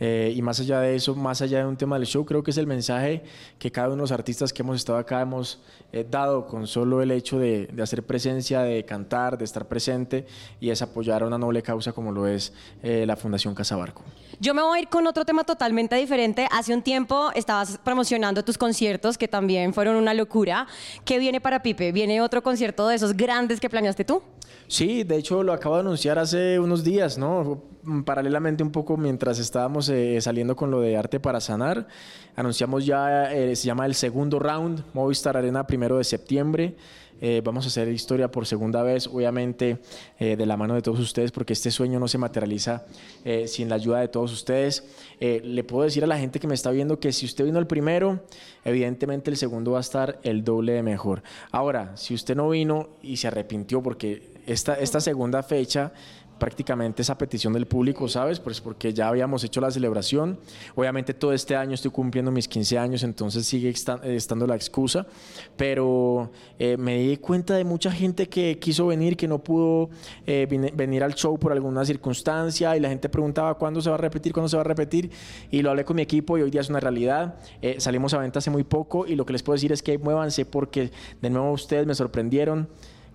[0.02, 2.52] Eh, y más allá de eso, más allá de un tema del show, creo que
[2.52, 3.24] es el mensaje
[3.60, 7.02] que cada uno de los artistas que hemos estado acá hemos eh, dado con solo
[7.02, 10.26] el hecho de, hacer presencia, de cantar, de estar presente
[10.60, 14.04] y es apoyar a una noble causa como lo es eh, la Fundación Casabarco.
[14.40, 16.48] Yo me voy a ir con otro tema totalmente diferente.
[16.52, 20.68] Hace un tiempo estabas promocionando tus conciertos que también fueron una locura.
[21.06, 21.92] ¿Qué viene para Pipe?
[21.92, 24.22] ¿Viene otro concierto de esos grandes que planeaste tú?
[24.68, 27.64] Sí, de hecho lo acabo de anunciar hace unos días, ¿no?
[28.06, 31.88] Paralelamente un poco mientras estábamos eh, saliendo con lo de Arte para Sanar,
[32.36, 36.76] anunciamos ya, eh, se llama el segundo round, Movistar Arena primero de septiembre.
[37.22, 39.78] eh, vamos a hacer historia por segunda vez, obviamente
[40.20, 42.86] eh, de la mano de todos ustedes, porque este sueño no se materializa
[43.26, 44.84] eh, sin la ayuda de todos ustedes.
[45.20, 47.68] le puedo decir a la gente que me está viendo que si usted vino el
[47.68, 48.24] primero,
[48.66, 51.22] evidentemente el segundo va a estar el doble de mejor.
[51.52, 55.92] Ahora, si usted no vino y se arrepintió porque esta, esta segunda fecha
[56.40, 58.40] prácticamente esa petición del público, ¿sabes?
[58.40, 60.40] Pues porque ya habíamos hecho la celebración.
[60.76, 65.06] Obviamente todo este año estoy cumpliendo mis 15 años, entonces sigue estando la excusa,
[65.56, 69.90] pero eh, me di cuenta de mucha gente que quiso venir, que no pudo
[70.26, 74.00] eh, venir al show por alguna circunstancia y la gente preguntaba cuándo se va a
[74.00, 75.12] repetir, cuándo se va a repetir
[75.52, 77.36] y lo hablé con mi equipo y hoy día es una realidad.
[77.62, 79.98] Eh, salimos a venta hace muy poco y lo que les puedo decir es que
[79.98, 82.68] muévanse porque de nuevo ustedes me sorprendieron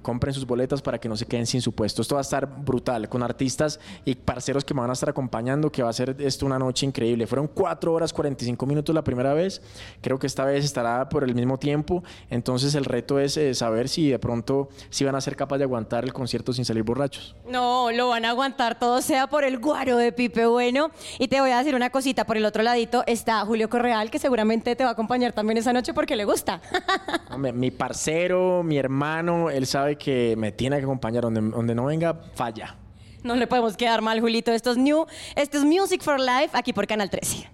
[0.02, 2.02] compren sus boletas para que no se queden sin su puesto.
[2.02, 5.70] Esto va a estar brutal, con artistas y parceros que me van a estar acompañando,
[5.70, 7.26] que va a ser esto una noche increíble.
[7.26, 9.62] Fueron 4 horas 45 minutos la primera vez,
[10.00, 13.88] creo que esta vez estará por el mismo tiempo, entonces el reto es eh, saber
[13.88, 17.36] si de pronto si van a ser capaces de aguantar el concierto sin salir borrachos.
[17.48, 20.90] No, lo van a aguantar todo sea por el guaro de Pipe Bueno.
[21.18, 24.18] Y te voy a decir una cosita, por el otro ladito está Julio Correal, que
[24.18, 26.60] seguramente te va a acompañar también esa noche porque le gusta.
[27.54, 31.22] mi parcero, mi hermano, él sabe que me tiene que acompañar.
[31.22, 32.76] Donde, donde no venga, falla.
[33.22, 34.50] No le podemos quedar mal, Julito.
[34.50, 37.48] Esto es New, esto es Music for Life aquí por Canal 13.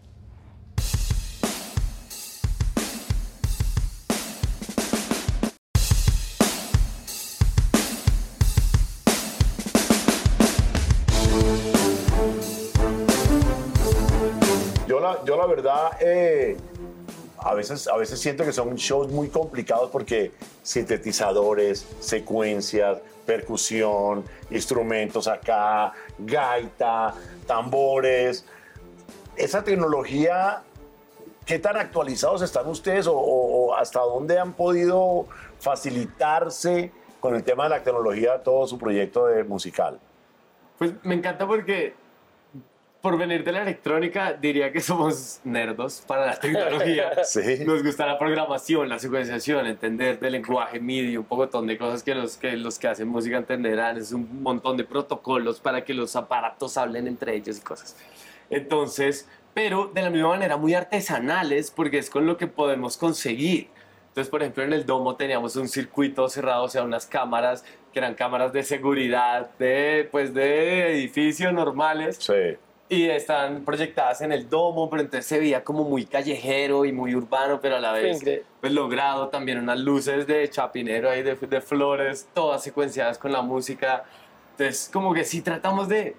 [14.86, 16.56] Yo la, yo la verdad, eh,
[17.40, 25.28] a veces, a veces siento que son shows muy complicados porque sintetizadores, secuencias, percusión, instrumentos
[25.28, 27.14] acá, gaita,
[27.46, 28.44] tambores.
[29.36, 30.62] Esa tecnología,
[31.44, 35.26] ¿qué tan actualizados están ustedes o, hasta dónde han podido
[35.60, 40.00] facilitarse con el tema de la tecnología todo su proyecto de musical?
[40.78, 41.94] Pues me encanta porque
[43.00, 47.12] por venir de la electrónica, diría que somos nerdos para la tecnología.
[47.66, 52.14] Nos gusta la programación, la secuenciación, entender del lenguaje MIDI, un montón de cosas que
[52.14, 53.98] los, que los que hacen música entenderán.
[53.98, 57.96] Es un montón de protocolos para que los aparatos hablen entre ellos y cosas.
[58.50, 63.68] Entonces, pero de la misma manera muy artesanales, porque es con lo que podemos conseguir.
[64.08, 68.00] Entonces, por ejemplo, en el domo teníamos un circuito cerrado, o sea, unas cámaras que
[68.00, 72.16] eran cámaras de seguridad de, pues, de edificios normales.
[72.16, 72.58] Sí
[72.88, 77.14] y están proyectadas en el domo, pero entonces se veía como muy callejero y muy
[77.14, 78.22] urbano, pero a la vez
[78.60, 83.42] pues logrado también unas luces de chapinero ahí de, de, flores, todas secuenciadas con la
[83.42, 84.04] música.
[84.52, 86.16] Entonces como que sí tratamos de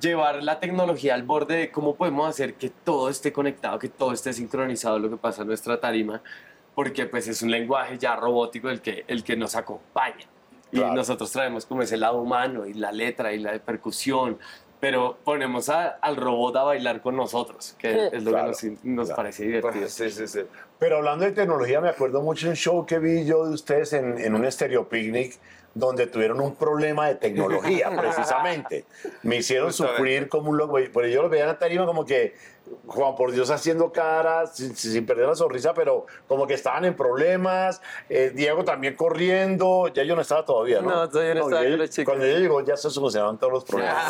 [0.00, 4.12] llevar la tecnología al borde de cómo podemos hacer que todo esté conectado, que todo
[4.12, 6.22] esté sincronizado lo que pasa en nuestra tarima,
[6.76, 10.26] porque pues es un lenguaje ya robótico el que, el que nos acompaña.
[10.72, 14.38] Y nosotros traemos como ese lado humano y la letra y la percusión,
[14.84, 19.88] pero ponemos al robot a bailar con nosotros, que es lo que nos, parece divertido.
[19.88, 20.40] Sí, sí, sí.
[20.78, 23.94] Pero hablando de tecnología, me acuerdo mucho de un show que vi yo de ustedes
[23.94, 25.38] en, en un estéreo picnic
[25.74, 28.84] donde tuvieron un problema de tecnología, precisamente.
[29.22, 30.78] Me hicieron sufrir como un loco.
[30.92, 32.34] Pero yo lo veía en la tarima como que,
[32.86, 37.82] Juan por Dios, haciendo caras, sin, perder la sonrisa, pero como que estaban en problemas.
[38.08, 39.88] Eh, Diego también corriendo.
[39.88, 40.90] Ya yo no estaba todavía, ¿no?
[40.90, 44.04] No, todavía no, estaba Cuando yo llegó ya se solucionaban todos los problemas.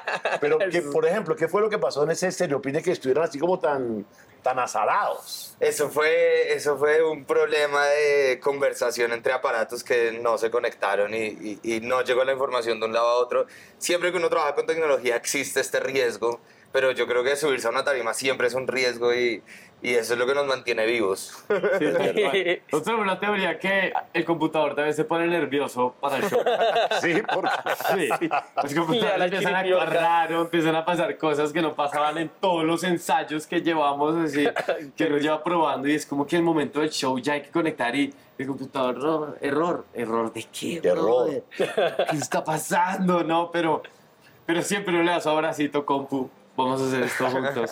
[0.40, 3.38] pero, que, por ejemplo, ¿qué fue lo que pasó en ese estereopine que estuvieran así
[3.38, 4.04] como tan
[4.42, 5.54] tan azarados.
[5.60, 11.58] Eso fue, eso fue un problema de conversación entre aparatos que no se conectaron y,
[11.62, 13.46] y, no llegó la información de un lado a otro.
[13.78, 16.40] Siempre que uno trabaja con tecnología existe este riesgo,
[16.72, 19.42] pero yo creo que subirse a una tarima siempre es un riesgo y,
[19.82, 21.44] y eso es lo que nos mantiene vivos.
[21.80, 26.40] Sí, Nosotros una teoría que el computador también se pone nervioso para el show.
[27.00, 27.50] Sí, porque
[28.20, 28.28] sí.
[28.62, 32.64] los computadores empiezan a actuar raro, empiezan a pasar cosas que no pasaban en todos
[32.64, 34.46] los ensayos que llevamos, así,
[34.96, 37.50] que nos lleva probando y es como que el momento del show ya hay que
[37.50, 41.44] conectar y el computador, error, error, de qué, error.
[41.56, 43.22] ¿Qué está pasando?
[43.22, 43.82] No, pero,
[44.46, 46.30] pero siempre le das abracito, compu
[46.64, 47.70] vamos a hacer esto juntos.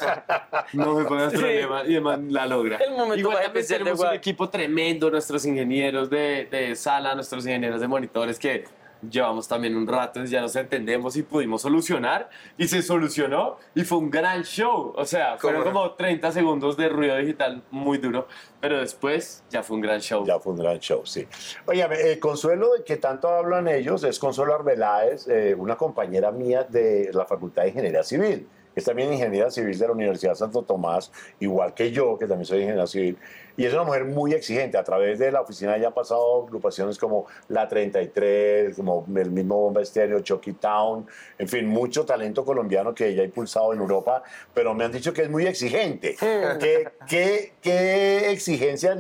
[0.73, 1.83] No me pongas problema.
[1.85, 2.77] Y además la logra.
[2.79, 7.81] El momento Igual también tenemos un equipo tremendo, nuestros ingenieros de, de sala, nuestros ingenieros
[7.81, 8.65] de monitores que
[9.09, 13.99] llevamos también un rato, ya nos entendemos y pudimos solucionar y se solucionó y fue
[13.99, 14.93] un gran show.
[14.97, 18.29] O sea, fueron como 30 segundos de ruido digital muy duro,
[18.61, 20.25] pero después ya fue un gran show.
[20.27, 21.27] Ya fue un gran show, sí.
[21.67, 26.65] Oye, el Consuelo de que tanto hablan ellos es Consuelo Arbeláez, eh, una compañera mía
[26.65, 28.49] de la Facultad de Ingeniería Civil
[28.79, 32.59] es también ingeniera civil de la Universidad Santo Tomás, igual que yo, que también soy
[32.61, 33.19] ingeniera civil.
[33.59, 34.79] Y es una mujer muy exigente.
[34.79, 39.57] A través de la oficina ya han pasado agrupaciones como La 33, como el mismo
[39.57, 41.07] Bomba Estéreo, Chucky Town,
[41.39, 44.23] en fin, mucho talento colombiano que ella ha impulsado en Europa,
[44.55, 46.17] pero me han dicho que es muy exigente.
[46.61, 48.97] ¿Qué, qué, qué exigencia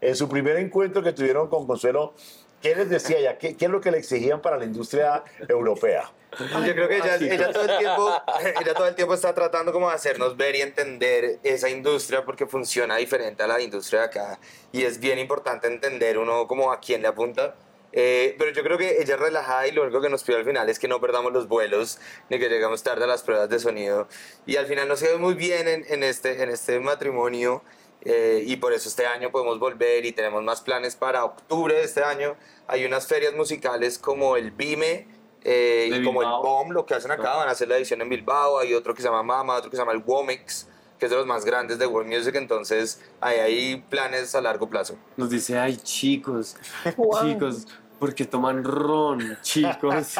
[0.00, 2.12] en, su primer encuentro que tuvieron con Consuelo?
[2.60, 3.38] ¿Qué les decía ella?
[3.38, 6.12] ¿Qué, qué es lo que le exigían para la industria europea?
[6.38, 8.22] Yo creo que ella, ella todo el tiempo,
[8.60, 12.46] ella todo el tiempo está tratando como de hacernos ver y entender esa industria porque
[12.46, 14.38] funciona diferente a la industria de acá
[14.72, 17.54] y es bien importante entender uno como a quién le apunta.
[17.94, 20.46] Eh, pero yo creo que ella es relajada y lo único que nos pide al
[20.46, 21.98] final es que no perdamos los vuelos
[22.30, 24.08] ni que llegamos tarde a las pruebas de sonido.
[24.46, 27.62] Y al final nos quedó muy bien en, en este, en este matrimonio
[28.04, 31.84] eh, y por eso este año podemos volver y tenemos más planes para octubre de
[31.84, 32.36] este año.
[32.66, 35.06] Hay unas ferias musicales como el BIME
[35.44, 36.42] eh, y como el Bilbao.
[36.42, 38.58] BOM, lo que hacen acá, van a hacer la edición en Bilbao.
[38.58, 41.16] Hay otro que se llama Mama, otro que se llama el WOMEX, que es de
[41.16, 42.34] los más grandes de World Music.
[42.36, 44.96] Entonces, ahí hay planes a largo plazo.
[45.16, 46.56] Nos dice, ay, chicos,
[46.96, 47.32] Juan.
[47.32, 47.66] chicos,
[48.02, 50.16] porque toman ron, chicos.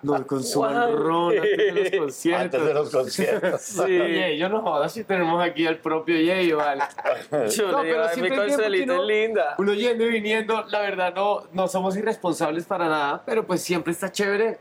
[0.00, 2.40] No consuman ron antes de los conciertos.
[2.40, 3.60] Antes de los conciertos.
[3.60, 4.00] Sí.
[4.00, 6.82] Oye, yo no jodas si tenemos aquí al propio Yeyo, vale.
[7.54, 9.54] Yo le digo, "Ay, mi es linda.
[9.58, 13.92] Uno yendo y viniendo, la verdad no, no somos irresponsables para nada, pero pues siempre
[13.92, 14.58] está chévere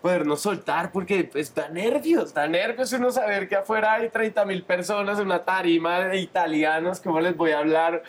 [0.00, 4.62] podernos soltar porque pues da nervios, da nervios uno saber que afuera hay 30 mil
[4.62, 8.04] personas en una tarima de italianos, ¿cómo les voy a hablar?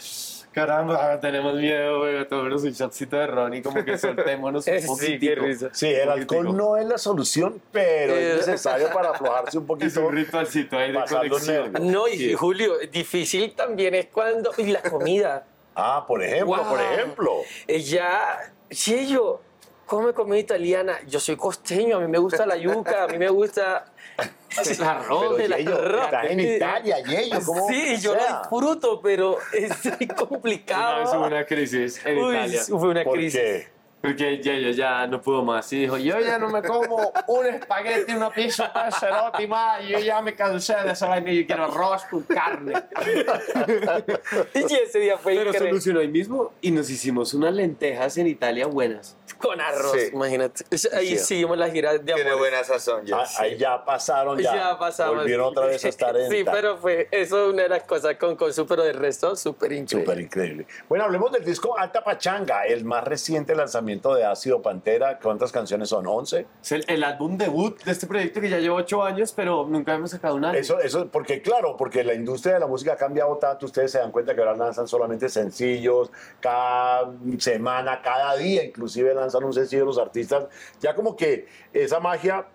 [0.52, 4.74] Caramba, ah, tenemos miedo, güey, tomémonos un shotcito de ron y como que soltémonos un
[4.82, 5.42] Sí, poquitico.
[5.46, 5.70] risa.
[5.74, 10.08] Sí, el alcohol no es la solución, pero es necesario para aflojarse un Es poquito.
[10.08, 11.74] un ritualcito ahí de conexión.
[11.82, 14.52] No, y Julio, difícil también es cuando.
[14.58, 15.46] Y la comida.
[15.76, 16.68] Ah, por ejemplo, Wow.
[16.70, 17.32] por ejemplo.
[17.68, 19.42] Ella, sí, yo
[19.86, 20.98] come comida italiana.
[21.08, 23.86] Yo soy costeño, a mí me gusta la yuca, a mí me gusta
[24.70, 26.06] el arroz, Pero el Yello, arroz.
[26.06, 27.68] estás en Italia, Yello, ¿cómo?
[27.68, 31.26] Sí, yo lo disfruto, pero es muy Una vez hubo complicado.
[31.28, 32.62] una crisis en Uy, Italia.
[32.68, 33.40] fue una ¿Por crisis.
[33.40, 33.80] qué?
[34.02, 38.14] Porque Yeyo ya no pudo más y dijo, yo ya no me como un espagueti,
[38.14, 42.06] una pizza panzerotti más, yo ya me cansé de esa vaina y yo quiero arroz
[42.06, 42.76] con carne.
[44.54, 45.70] Y ese día fue Pero increíble.
[45.72, 49.18] solucionó ahí mismo y nos hicimos unas lentejas en Italia buenas.
[49.40, 50.10] Con arroz, Sí.
[50.14, 50.64] imagínate.
[50.94, 51.20] Ahí Sí.
[51.20, 52.40] seguimos la gira de Tiene amor.
[52.40, 53.40] buena sazón, Ah, Jess.
[53.40, 54.54] Ahí ya pasaron, ya.
[54.54, 55.16] Ya pasamos.
[55.18, 56.52] Volvieron otra vez a estar en Sí, Italia.
[56.62, 60.06] pero fue eso es una de las cosas con Consu, pero de resto súper increíble.
[60.06, 60.68] Súper increíble.
[60.90, 65.20] Bueno, hablemos del disco Alta Pachanga, el más reciente lanzamiento de Ácido Pantera.
[65.20, 66.06] ¿Cuántas canciones son?
[66.06, 66.46] ¿11?
[66.62, 69.94] Es el, el álbum debut de este proyecto que ya lleva ocho años, pero nunca
[69.96, 70.60] hemos sacado un álbum.
[70.60, 74.00] Eso, eso, porque claro, porque la industria de la música ha cambiado tanto, ustedes se
[74.00, 79.86] dan cuenta que ahora lanzan solamente sencillos, cada semana, cada día, inclusive lanzan un sencillo
[79.86, 80.46] los artistas,
[80.80, 82.48] ya como que esa magia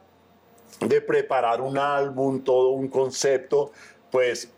[0.80, 3.70] de preparar un álbum, todo un concepto,
[4.10, 4.50] pues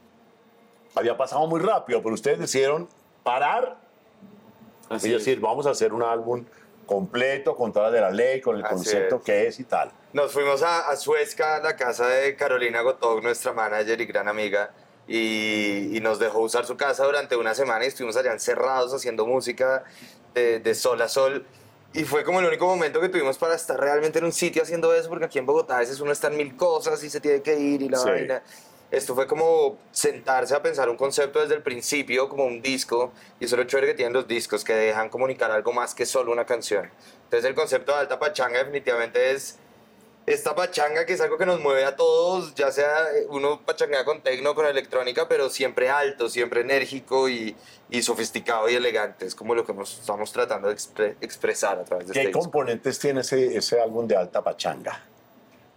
[0.94, 2.88] había pasado muy rápido, pero ustedes decidieron
[3.22, 3.76] parar
[4.88, 5.18] Así y es.
[5.18, 6.44] decir, vamos a hacer un álbum
[6.87, 9.22] completo, con todas de la ley, con el Así concepto es.
[9.22, 9.90] que es y tal.
[10.12, 14.29] Nos fuimos a, a Suezca, a la casa de Carolina Gotog, nuestra manager y gran
[14.29, 14.70] amiga,
[15.09, 19.26] y, y nos dejó usar su casa durante una semana y estuvimos allá encerrados haciendo
[19.26, 19.85] música
[20.35, 21.44] de, de sol a sol.
[21.97, 24.95] Y fue como el único momento que tuvimos para estar realmente en un sitio haciendo
[24.95, 27.41] eso, porque aquí en Bogotá a veces uno está en mil cosas y se tiene
[27.41, 28.09] que ir y la Sí.
[28.11, 28.43] vaina.
[28.91, 33.47] Esto fue como sentarse a pensar un concepto desde el principio, como un disco, y
[33.47, 36.31] eso es lo chévere que tienen los discos, que dejan comunicar algo más que solo
[36.31, 36.89] una canción.
[37.25, 39.59] Entonces el concepto de Alta Pachanga definitivamente es
[40.27, 44.05] esta pachanga que es algo que nos mueve a todos, ya sea eh, uno pachanga
[44.05, 47.55] con tecno, con electrónica, pero siempre alto, siempre enérgico y,
[47.91, 49.25] y sofisticado y elegante.
[49.25, 52.29] Es como lo que nos estamos tratando de expre- expresar a través de ¿Qué este
[52.29, 52.41] disco.
[52.41, 55.01] componentes tiene ese, ese álbum de Alta Pachanga?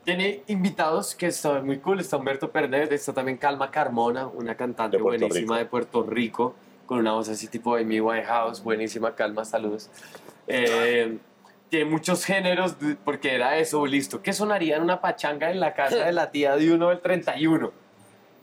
[0.04, 2.00] Tiene invitados que están muy cool.
[2.00, 5.56] Está Humberto Pernet, está también Calma Carmona, una cantante De buenísima Rico.
[5.56, 6.56] de Puerto Rico,
[6.88, 9.90] con una voz así tipo Amy Whitehouse, buenísima, Calma, saludos.
[10.48, 11.20] Eh,
[11.70, 14.22] tiene muchos géneros, porque era eso, listo.
[14.22, 17.72] ¿Qué sonaría en una pachanga en la casa de la tía de uno del 31?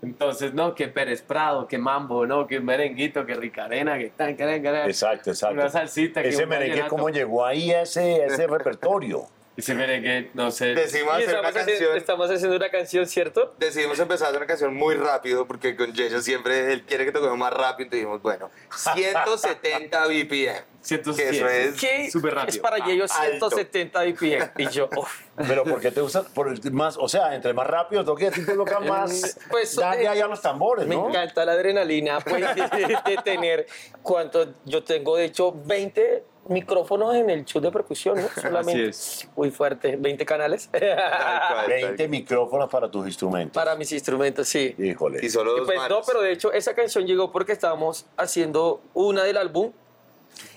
[0.03, 4.45] Entonces, no, que Pérez Prado, que Mambo, no, que merenguito, que Ricarena, que tan, que
[4.45, 5.55] tan, Exacto, exacto.
[5.55, 6.87] Una salsita, que Ese un merengue.
[6.89, 9.27] ¿cómo llegó ahí a ese, a ese repertorio?
[9.57, 10.75] Ese merengue, no sé.
[10.75, 11.97] Decidimos Y hacer una haciendo, canción.
[11.97, 13.55] estamos haciendo una canción, ¿cierto?
[13.59, 17.13] Decidimos empezar a hacer una canción muy rápido porque con Yeyo siempre él quiere que
[17.13, 17.85] toquemos más rápido.
[17.87, 20.77] Entonces dijimos, bueno, 170 BPM.
[20.83, 21.31] 110.
[21.31, 22.51] Que eso es súper rápido.
[22.55, 23.51] Es para ellos Alto.
[23.51, 24.51] 170 BPM.
[24.59, 25.21] Y yo, uf.
[25.37, 26.23] Pero ¿por qué te gusta?
[26.23, 29.39] Por el más, o sea, entre más rápido toque, a ti te toca más.
[29.51, 31.09] Pues, darle eh, ahí a los tambores, Me ¿no?
[31.09, 33.67] encanta la adrenalina, pues, de, de tener,
[34.03, 34.55] ¿cuánto?
[34.65, 38.29] Yo tengo, de hecho, 20 micrófonos en el show de percusión, ¿no?
[38.41, 38.89] Solamente.
[38.89, 39.29] es.
[39.37, 40.69] Muy fuerte, 20 canales.
[40.71, 43.55] Tal cual, tal 20 micrófonos para tus instrumentos.
[43.55, 44.75] Para mis instrumentos, sí.
[44.79, 45.25] Híjole.
[45.25, 48.81] Y solo Y dos pues, no, pero de hecho esa canción llegó porque estábamos haciendo
[48.95, 49.73] una del álbum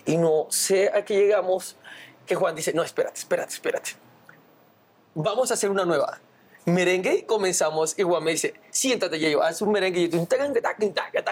[0.05, 1.75] y no sé a qué llegamos
[2.25, 3.91] que Juan dice, no, espérate, espérate, espérate.
[5.15, 6.19] Vamos a hacer una nueva.
[6.73, 10.17] Merengue y comenzamos y Juan me dice, siéntate y yo, haz un merengue y yo,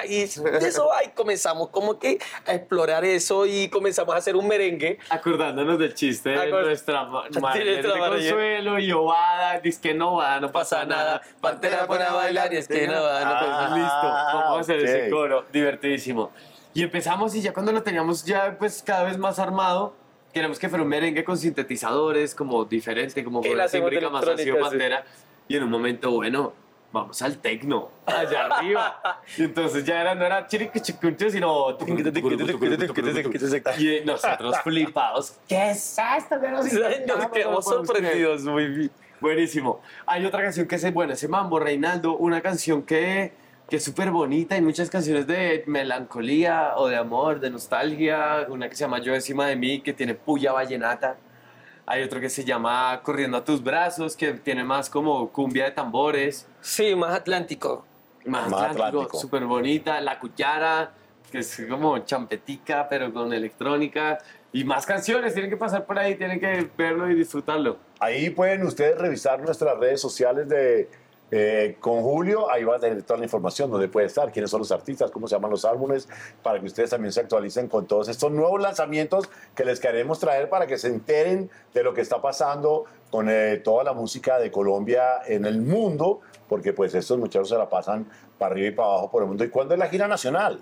[0.05, 4.47] y de eso ahí comenzamos como que a explorar eso y comenzamos a hacer un
[4.47, 4.99] merengue.
[5.09, 7.83] Acordándonos del chiste de Acor- nuestra madre de.
[8.29, 11.21] Consuelo y Ovada, dice que no va, no pasa, nada.
[11.41, 14.61] Pantera pone a bailar y es que no va, no Ah, pasa listo, vamos a
[14.61, 16.31] hacer ese coro, divertidísimo.
[16.73, 19.93] Y empezamos y ya cuando lo teníamos ya pues cada vez más armado,
[20.33, 23.63] queremos que fuera un merengue con sintetizadores, como diferente, como con la
[24.11, 24.77] más así electrónica, sí.
[25.47, 26.53] Y en un momento, bueno,
[26.91, 29.21] vamos al tecno, allá arriba.
[29.37, 31.77] Y entonces ya era, no era chiriquichicunche, sino...
[33.77, 35.35] Y nosotros flipados.
[35.47, 36.37] ¿Qué es esto?
[36.37, 38.91] Nos quedamos sorprendidos, muy bien.
[39.19, 39.81] Buenísimo.
[40.05, 43.33] Hay otra canción que es, bueno, ese Mambo Reinaldo, una canción que,
[43.67, 44.55] que es súper bonita.
[44.55, 48.45] Hay muchas canciones de melancolía o de amor, de nostalgia.
[48.49, 51.17] Una que se llama Yo encima de mí, que tiene puya vallenata.
[51.89, 55.71] Hay otro que se llama Corriendo a tus brazos, que tiene más como cumbia de
[55.71, 56.45] tambores.
[56.59, 57.85] Sí, más atlántico.
[58.25, 59.17] Más, Más atlántico, atlántico.
[59.19, 60.01] súper bonita.
[60.01, 60.91] La cuchara,
[61.31, 64.17] que es como champetica, pero con electrónica.
[64.51, 67.77] Y más canciones, tienen que pasar por ahí, tienen que verlo y disfrutarlo.
[68.01, 70.89] Ahí pueden ustedes revisar nuestras redes sociales de
[71.29, 72.49] eh, con Julio.
[72.49, 75.27] Ahí va a tener toda la información, dónde puede estar, quiénes son los artistas, cómo
[75.27, 76.07] se llaman los álbumes,
[76.41, 80.49] para que ustedes también se actualicen con todos estos nuevos lanzamientos que les queremos traer
[80.49, 84.51] para que se enteren de lo que está pasando con eh, toda la música de
[84.51, 88.89] Colombia en el mundo, porque pues estos muchachos se la pasan para arriba y para
[88.89, 89.43] abajo por el mundo.
[89.43, 90.61] ¿Y cuándo es la gira nacional?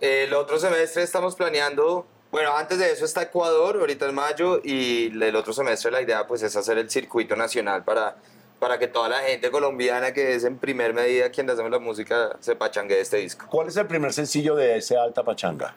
[0.00, 5.06] El otro semestre estamos planeando, bueno, antes de eso está Ecuador, ahorita en mayo, y
[5.22, 8.16] el otro semestre la idea pues es hacer el circuito nacional para,
[8.58, 11.78] para que toda la gente colombiana que es en primer medida quien le hacemos la
[11.78, 13.46] música se pachangue este disco.
[13.48, 15.74] ¿Cuál es el primer sencillo de ese Alta Pachanga?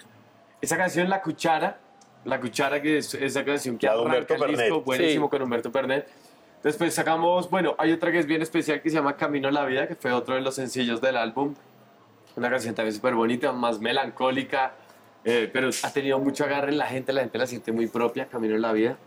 [0.62, 1.78] Esa canción, La Cuchara,
[2.26, 4.86] La Cuchara, que es esa canción que La de Humberto arranca el disco, Pernet.
[4.86, 5.30] buenísimo Sí.
[5.30, 6.08] con Humberto Pernet.
[6.64, 9.66] Después sacamos, bueno, hay otra que es bien especial que se llama Camino a la
[9.66, 11.56] Vida, que fue otro de los sencillos del álbum.
[12.36, 14.74] Una canción también súper bonita, más melancólica,
[15.26, 18.28] eh, pero ha tenido mucho agarre en la gente, la gente la siente muy propia,
[18.28, 18.98] Camino a la Vida.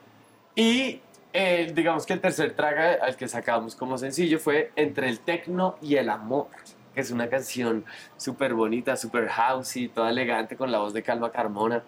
[0.56, 1.00] Y
[1.36, 5.76] eh, digamos que el tercer track al que sacamos como sencillo fue Entre el Tecno
[5.82, 6.46] y el Amor,
[6.94, 7.84] que es una canción
[8.16, 11.82] súper bonita, súper housey, toda elegante, con la voz de Calma Carmona.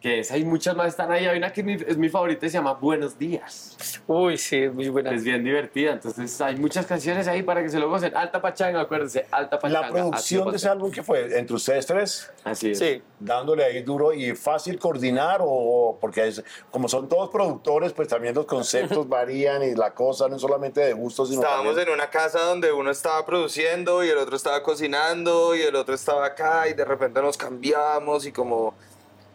[0.00, 1.26] Que es, hay muchas más están ahí.
[1.26, 3.76] Hay una que es mi, es mi favorita y se llama Buenos Días.
[4.06, 5.10] Uy, sí, muy buena.
[5.10, 5.90] Es bien divertida.
[5.92, 8.16] Entonces hay muchas canciones ahí para que se lo gocen.
[8.16, 9.26] Alta Pachanga, acuérdense.
[9.32, 9.88] Alta Pachanga.
[9.88, 12.30] La producción de ese álbum que fue entre ustedes tres.
[12.44, 12.78] Así es.
[12.78, 13.02] Sí.
[13.18, 18.36] dándole ahí duro y fácil coordinar o porque es, como son todos productores, pues también
[18.36, 21.94] los conceptos varían y la cosa no es solamente de gustos, sino Estábamos también- en
[21.94, 26.24] una casa donde uno estaba produciendo y el otro estaba cocinando y el otro estaba
[26.24, 28.74] acá y de repente nos cambiamos y como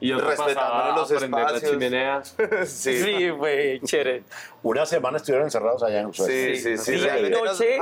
[0.03, 1.71] Y yo Respetándonos los prender la espacios.
[1.71, 2.23] chimenea.
[2.65, 4.23] sí, Sí, fue chévere.
[4.61, 6.55] una semana estuvieron encerrados allá en Suecia.
[6.55, 7.77] sí, sí, sí, Día y realmente nos- noche.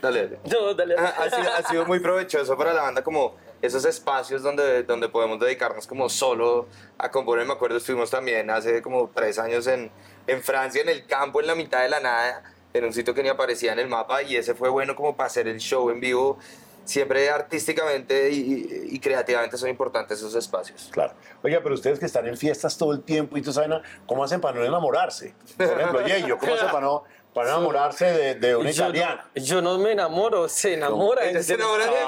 [0.00, 0.38] Dale, dale.
[0.52, 0.96] No, dale.
[0.96, 5.08] Ha, ha sido, ha sido muy provechoso para la banda como esos espacios donde, donde
[5.08, 6.66] podemos dedicarnos como solo
[6.98, 7.44] a componer.
[7.46, 9.90] Me acuerdo, estuvimos también hace como tres años en,
[10.26, 13.22] en Francia, en el campo, en la mitad de la nada, en un sitio que
[13.22, 16.00] ni aparecía en el mapa y ese fue bueno como para hacer el show en
[16.00, 16.38] vivo.
[16.84, 20.88] Siempre artísticamente y, y creativamente son importantes esos espacios.
[20.92, 21.14] Claro.
[21.42, 23.72] Oiga, pero ustedes que están en fiestas todo el tiempo y tú saben,
[24.06, 25.34] ¿cómo hacen para no enamorarse?
[25.56, 28.88] Por ejemplo, Yeyo, ¿cómo hacen para no, para no enamorarse de, de una Yo no-
[28.90, 29.30] italiana?
[29.36, 31.24] Yo no me enamoro, se enamora.
[31.24, 31.96] Ella se enamora de mí.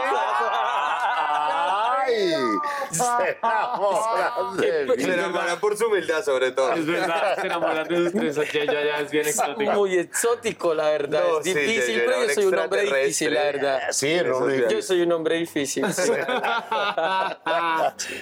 [2.07, 2.33] ¡Ay!
[2.91, 5.03] Se enamoran de mí.
[5.03, 6.73] Se enamoran por su humildad sobre todo.
[6.73, 9.73] Es verdad, se enamoran de sus tres ya es bien Es exótico.
[9.73, 11.23] muy exótico, la verdad.
[11.29, 13.81] No, es sí, difícil, yo- yo pero yo soy un hombre difícil, la verdad.
[13.91, 14.25] Sí, es
[14.71, 15.85] Yo soy un hombre difícil.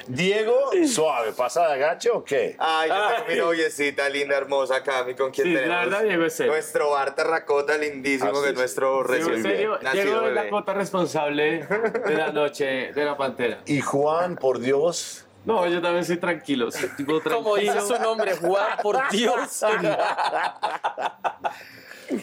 [0.06, 2.56] Diego, suave, ¿pasa de agache o qué?
[2.58, 6.24] Ay, yo tengo mi noviecita linda, hermosa, Cami, con quien Sí, la tenemos verdad, Diego
[6.26, 10.26] es nuestro bar terracota lindísimo, Ah, que sí, es nuestro recién en serio, nacido Diego
[10.28, 13.58] es la cota responsable de la noche de la pantera.
[13.66, 17.96] Y Juan, por Dios, No, yo también soy tranquilo, soy tipo Como dice tranquilo.
[17.96, 19.64] su nombre, Juan, por Dios.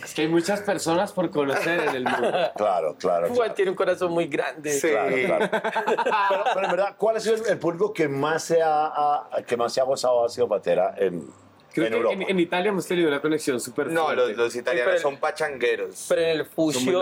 [0.04, 2.32] Es que hay muchas personas por conocer en el mundo.
[2.56, 3.26] claro, claro.
[3.28, 3.54] Juan claro.
[3.56, 4.72] tiene un corazón muy grande.
[4.74, 4.90] Sí.
[4.90, 5.50] Claro, claro.
[6.30, 9.30] Pero, pero en verdad, ¿cuál ha sido el, el público que más se ha, ha-
[9.48, 11.28] que más se ha gozado ha sido Patera en,
[11.74, 12.14] Creo en que Europa?
[12.14, 16.06] en, en Italia hemos tenido una conexión súper No, los, los italianos pero- son pachangueros.
[16.08, 16.38] Pero en el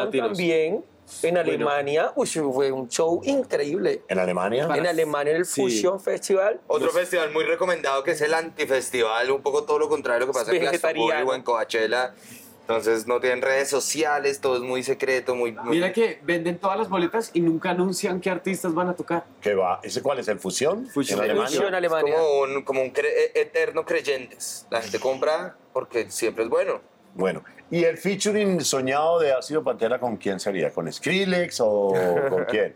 [0.06, 0.28] latinos.
[0.30, 0.86] también
[1.24, 4.02] En Alemania, uy, fue un show increíble.
[4.10, 4.68] ¿En Alemania?
[4.76, 5.62] En Alemania, en el Sí.
[5.62, 6.60] Fusion Festival.
[6.68, 10.52] Otro festival muy recomendado que es el antifestival, un poco todo lo contrario que pasa
[10.54, 11.32] en Glastonbury Vegetariano.
[11.32, 12.14] o en Coachella.
[12.62, 15.54] Entonces no tienen redes sociales, todo es muy secreto, muy...
[15.54, 19.24] muy- Mira que venden todas las boletas y nunca anuncian qué artistas van a tocar.
[19.40, 19.80] ¿Qué va?
[19.84, 20.28] ¿Ese cuál es?
[20.28, 20.86] ¿El Fusión?
[20.88, 21.20] Fusión.
[21.20, 21.48] ¿En Alemania?
[21.48, 22.16] Fusion es Alemania.
[22.18, 24.68] como un, como un cre- e- eterno creyentes.
[24.70, 26.82] La gente compra porque siempre es bueno.
[27.14, 27.42] Bueno,
[27.72, 30.72] ¿y el featuring soñado de Ácido Pantera con quién sería?
[30.72, 31.94] ¿Con Skrillex o
[32.30, 32.76] con quién?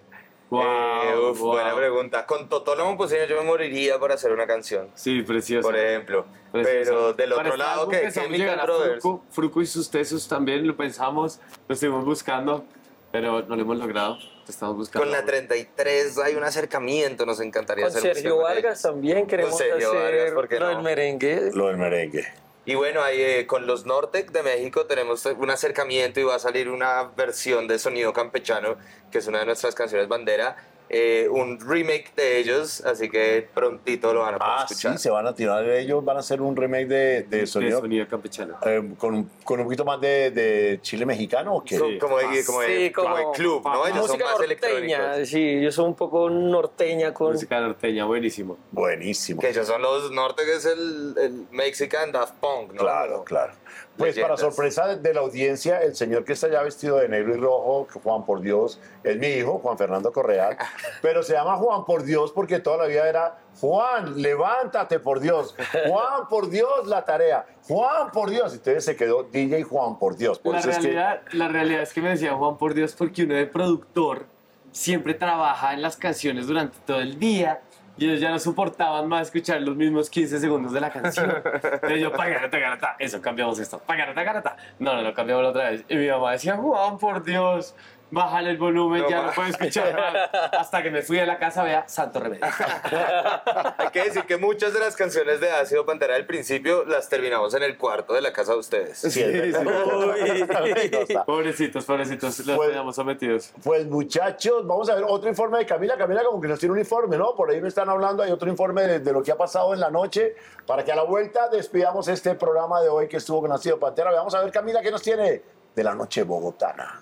[0.49, 1.51] Wow, Eh, uf, wow.
[1.53, 2.25] Buena pregunta.
[2.25, 5.65] Con Totolo Momposino yo me moriría por hacer una canción, Sí, precioso.
[5.67, 6.25] por ejemplo.
[6.51, 6.91] Precioso.
[6.91, 9.01] Pero del otro lado, que Chemical Brothers.
[9.01, 11.39] Fruco, Fruco y sus tesos también lo pensamos,
[11.69, 12.65] lo estuvimos buscando,
[13.13, 14.15] pero no lo hemos logrado.
[14.17, 15.05] Lo estamos buscando.
[15.05, 19.57] Con la 33 hay un acercamiento, nos encantaría Con hacer Sergio con Vargas también queremos
[19.57, 20.73] Sergio hacer Vargas, ¿por qué lo no?
[20.75, 21.51] del merengue.
[21.53, 22.25] Lo del merengue.
[22.63, 26.39] Y bueno, ahí, eh, con los Nortec de México tenemos un acercamiento y va a
[26.39, 28.77] salir una versión de Sonido Campechano,
[29.11, 30.57] que es una de nuestras canciones bandera,
[30.93, 34.97] eh, un remake de ellos, así que prontito lo van a poder Ah, escuchar.
[34.97, 37.79] sí, se van a tirar ellos, van a hacer un remake de, de de sonido,
[37.79, 38.57] sonido campechano.
[38.65, 41.79] eh, con, un- con un poquito más de, de chile mexicano o qué?
[41.79, 43.87] Co- Como, de, como, de, Sí, como de como- club, ¿no?
[43.87, 47.31] Ellos son Música más norteña, sí, yo soy un poco norteña con...
[47.33, 48.57] Música norteña, buenísimo.
[48.71, 49.39] Buenísimo.
[49.39, 52.81] Que ellos son los Nortec, es el, el Mexican Daft Punk, ¿no?
[52.81, 53.53] Claro, claro.
[53.97, 57.39] Pues para sorpresa de la audiencia, el señor que está ya vestido de negro y
[57.39, 60.57] rojo, Juan por Dios, es mi hijo, Juan Fernando Correal,
[61.01, 65.55] pero se llama Juan por Dios porque toda la vida era Juan, levántate por Dios,
[65.87, 70.39] Juan por Dios la tarea, Juan por Dios, entonces se quedó DJ Juan por Dios.
[70.39, 72.95] Por La eso es que- realidad, la realidad es que me decía Juan, por Dios,
[72.97, 74.25] porque uno de productor
[74.71, 77.61] siempre trabaja en las canciones durante todo el día
[78.01, 81.35] y ellos ya no soportaban más escuchar los mismos 15 segundos de la canción.
[81.45, 84.57] Entonces yo, pagarata, garata, eso, cambiamos esto, pagarata, garata.
[84.79, 85.85] No, no, no, cambiamos otra vez.
[85.87, 87.75] Y mi mamá decía, Juan, por Dios,
[88.11, 90.29] bájale el volumen, No ya no puedo escuchar más.
[90.53, 92.45] Hasta que me fui a la casa, vea, santo remedio.
[93.77, 97.53] Hay que decir que muchas de las canciones de Ácido Pantera del principio las terminamos
[97.53, 98.97] en el cuarto de la casa de ustedes.
[98.99, 99.23] Sí.
[99.63, 101.23] No está.
[101.25, 103.51] Pobrecitos, pobrecitos, los Pues- teníamos sometidos.
[103.63, 105.97] Pues muchachos, vamos a ver otro informe de Camila.
[105.97, 107.35] Camila como que nos tiene un informe, ¿no?
[107.35, 109.79] Por ahí me están hablando, hay otro informe de, de lo que ha pasado en
[109.79, 110.35] la noche,
[110.65, 114.11] para que a la vuelta despidamos este programa de hoy que estuvo con Nacido Pantera.
[114.11, 115.41] Vamos a ver Camila qué nos tiene
[115.75, 117.01] de la noche bogotana.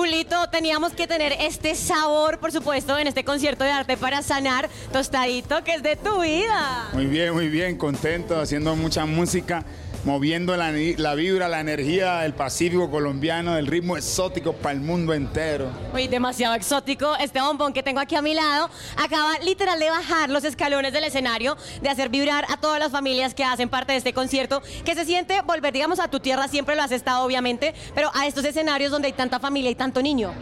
[0.00, 4.70] Julito, teníamos que tener este sabor, por supuesto, en este concierto de arte para sanar
[4.94, 6.88] tostadito, que es de tu vida.
[6.94, 9.62] Muy bien, muy bien, contento, haciendo mucha música,
[10.04, 10.70] moviendo la,
[11.14, 15.70] vibra, la energía del Pacífico colombiano, del ritmo exótico para el mundo entero.
[15.94, 17.16] Uy, demasiado exótico.
[17.16, 21.04] Este bombón que tengo aquí a mi lado acaba literal de bajar los escalones del
[21.04, 24.94] escenario, de hacer vibrar a todas las familias que hacen parte de este concierto, que
[24.94, 28.44] se siente volver, digamos, a tu tierra, siempre lo has estado, obviamente, pero a estos
[28.44, 30.32] escenarios donde hay tanta familia y tanto niño.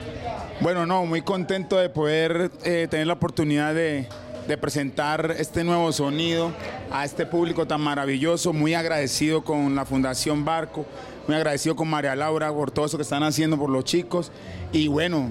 [0.61, 4.09] Bueno, no, muy contento de poder eh, tener la oportunidad de,
[4.49, 6.53] de presentar este nuevo sonido
[6.91, 10.87] a este público tan maravilloso, muy agradecido con la Fundación Barco,
[11.27, 14.33] muy agradecido con María Laura por todo eso que están haciendo por los chicos.
[14.73, 15.29] Y bueno,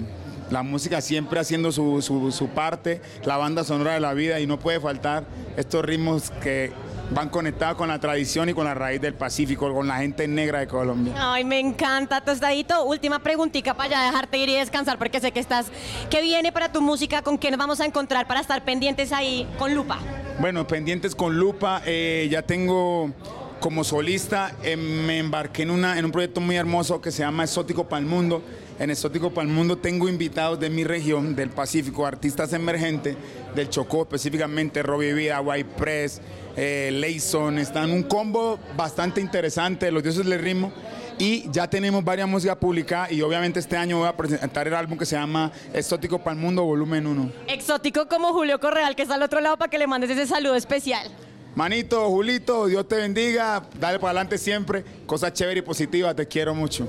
[0.50, 4.46] la música siempre haciendo su, su- su parte, la banda sonora de la vida y
[4.46, 5.24] no puede faltar
[5.56, 6.72] estos ritmos que
[7.10, 10.58] van conectados con la tradición y con la raíz del Pacífico, con la gente negra
[10.60, 11.14] de Colombia.
[11.16, 12.84] Ay, me encanta, Tostadito.
[12.84, 15.66] Última preguntita para ya dejarte ir y descansar, porque sé que estás.
[16.10, 17.22] ¿Qué viene para tu música?
[17.22, 19.98] ¿Con qué nos vamos a encontrar para estar pendientes ahí con lupa?
[20.38, 23.10] Bueno, pendientes con Lupa, eh, ya tengo
[23.58, 27.42] como solista, eh, me embarqué en, una, en un proyecto muy hermoso que se llama
[27.44, 28.42] Exótico para el Mundo.
[28.78, 33.16] En Exótico para el Mundo tengo invitados de mi región, del Pacífico, artistas emergentes,
[33.54, 36.20] del Chocó específicamente, Robbie Vida, White Press,
[36.56, 40.72] eh, Layson, están un combo bastante interesante, los dioses del ritmo.
[41.18, 44.96] Y ya tenemos varias músicas publicadas y obviamente este año voy a presentar el álbum
[44.96, 47.32] que se llama Exótico para el Mundo, volumen 1.
[47.48, 50.54] Exótico como Julio Correal, que está al otro lado, para que le mandes ese saludo
[50.54, 51.10] especial.
[51.56, 53.64] Manito, Julito, Dios te bendiga.
[53.80, 54.84] Dale para adelante siempre.
[55.06, 56.14] Cosas chéveres y positivas.
[56.14, 56.86] Te quiero mucho.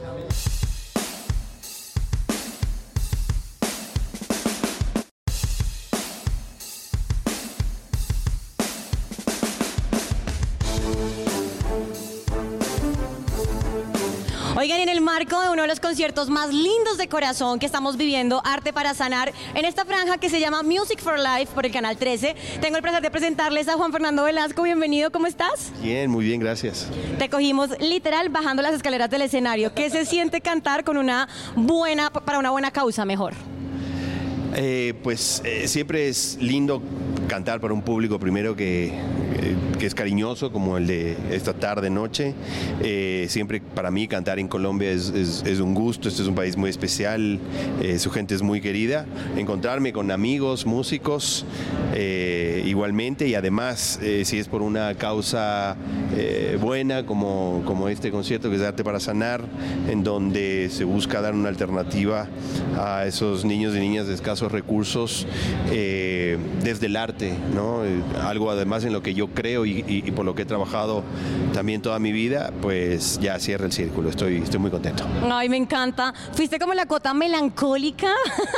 [15.79, 20.17] Los conciertos más lindos de corazón que estamos viviendo, Arte para Sanar, en esta franja
[20.17, 23.67] que se llama Music for Life por el Canal 13, tengo el placer de presentarles
[23.67, 24.63] a Juan Fernando Velasco.
[24.63, 25.71] Bienvenido, ¿cómo estás?
[25.81, 26.87] Bien, muy bien, gracias.
[27.17, 29.73] Te cogimos literal bajando las escaleras del escenario.
[29.73, 33.33] ¿Qué se siente cantar con una buena, para una buena causa mejor?
[34.55, 36.81] Eh, pues eh, siempre es lindo
[37.27, 38.91] cantar para un público primero que,
[39.77, 42.33] que es cariñoso, como el de esta tarde, noche.
[42.83, 46.55] Eh, siempre para mí cantar en Colombia es, es- un gusto, este es un país
[46.55, 47.37] muy especial,
[47.81, 49.05] eh, su gente es muy querida.
[49.35, 51.45] Encontrarme con amigos, músicos,
[51.93, 55.75] eh, igualmente, y además, si es por una causa
[56.61, 59.43] buena, como, como este concierto que es Arte para Sanar,
[59.89, 62.27] en donde se busca dar una alternativa
[62.77, 65.27] a esos niños y niñas de escasos recursos
[65.69, 67.81] desde el arte, ¿no?
[68.21, 71.03] Algo además en lo que yo creo y, y- y por lo que he trabajado
[71.53, 75.03] también toda mi vida, pues ya cierra el círculo, estoy, estoy muy contento.
[75.31, 76.13] Ay, me encanta.
[76.33, 78.11] Fuiste como la cota melancólica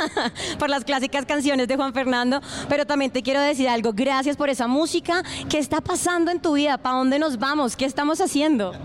[0.58, 3.92] por las clásicas canciones de Juan Fernando, pero también te quiero decir algo.
[3.92, 5.22] Gracias por esa música.
[5.48, 6.78] ¿Qué está pasando en tu vida?
[6.78, 7.76] ¿Para dónde nos vamos?
[7.76, 8.72] ¿Qué estamos haciendo?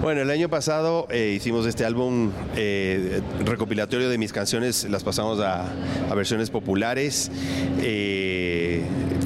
[0.00, 5.40] Bueno, el año pasado eh, hicimos este álbum eh, recopilatorio de mis canciones, las pasamos
[5.40, 5.64] a,
[6.08, 7.32] a versiones populares.
[7.80, 8.67] Eh,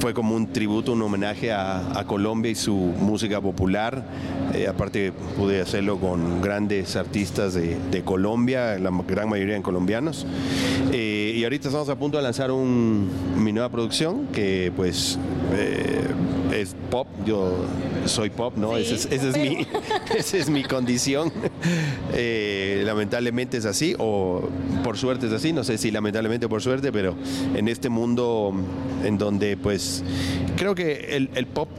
[0.03, 4.03] fue como un tributo, un homenaje a, Colombia y su música popular.
[4.53, 10.27] Eh, aparte pude hacerlo con grandes artistas de, de Colombia, la gran mayoría en colombianos.
[10.91, 15.17] Eh, y ahorita estamos a punto de lanzar un- mi nueva producción que pues
[15.53, 16.03] eh,
[16.63, 17.65] es pop, yo
[18.05, 18.75] soy pop, ¿no?
[18.77, 19.67] Sí, es, mi,
[20.17, 21.31] esa es mi condición.
[22.15, 24.47] Eh, lamentablemente es así, o
[24.83, 27.15] por suerte es así, no sé si lamentablemente o por suerte, pero
[27.55, 28.53] en este mundo
[29.03, 30.03] en donde pues
[30.55, 31.69] creo que el, el pop...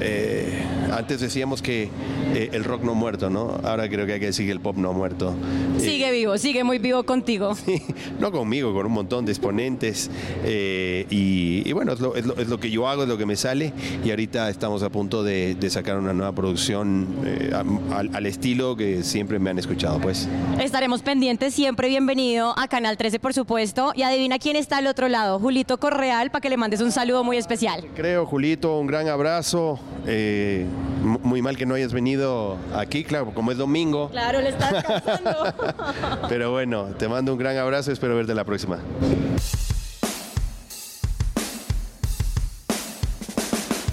[0.00, 0.62] eh,
[0.92, 1.88] antes decíamos que
[2.34, 3.58] eh, el rock no ha muerto, ¿no?
[3.64, 5.34] Ahora creo que hay que decir que el pop no ha muerto.
[5.76, 7.54] Eh, Sigue vivo, sigue muy vivo contigo.
[8.20, 10.10] no conmigo, con un montón de exponentes.
[10.44, 13.18] eh, y, y bueno, es lo, es lo- es lo que yo hago, es lo
[13.18, 13.72] que me sale.
[14.04, 18.26] Y ahorita estamos a punto de, de sacar una nueva producción eh, a- al, al
[18.26, 20.28] estilo que siempre me han escuchado, pues.
[20.60, 23.92] Estaremos pendientes, siempre bienvenido a Canal 13, por supuesto.
[23.94, 27.24] Y adivina quién está al otro lado, Julito Correal, para que le mandes un saludo
[27.24, 27.84] muy especial.
[27.94, 29.78] Creo, Julito, un gran abrazo.
[30.06, 30.66] Eh,
[31.02, 34.08] muy mal que no hayas venido aquí, claro, como es domingo.
[34.10, 35.54] Claro, le está descansando.
[36.28, 38.78] Pero bueno, te mando un gran abrazo y espero verte la próxima.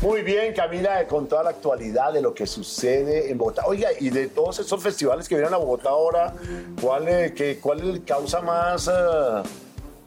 [0.01, 3.63] Muy bien, Camila, con toda la actualidad de lo que sucede en Bogotá.
[3.65, 6.33] Oiga, y de todos esos festivales que vienen a Bogotá ahora,
[6.81, 8.91] ¿cuál, eh, qué- cuál causa más, eh,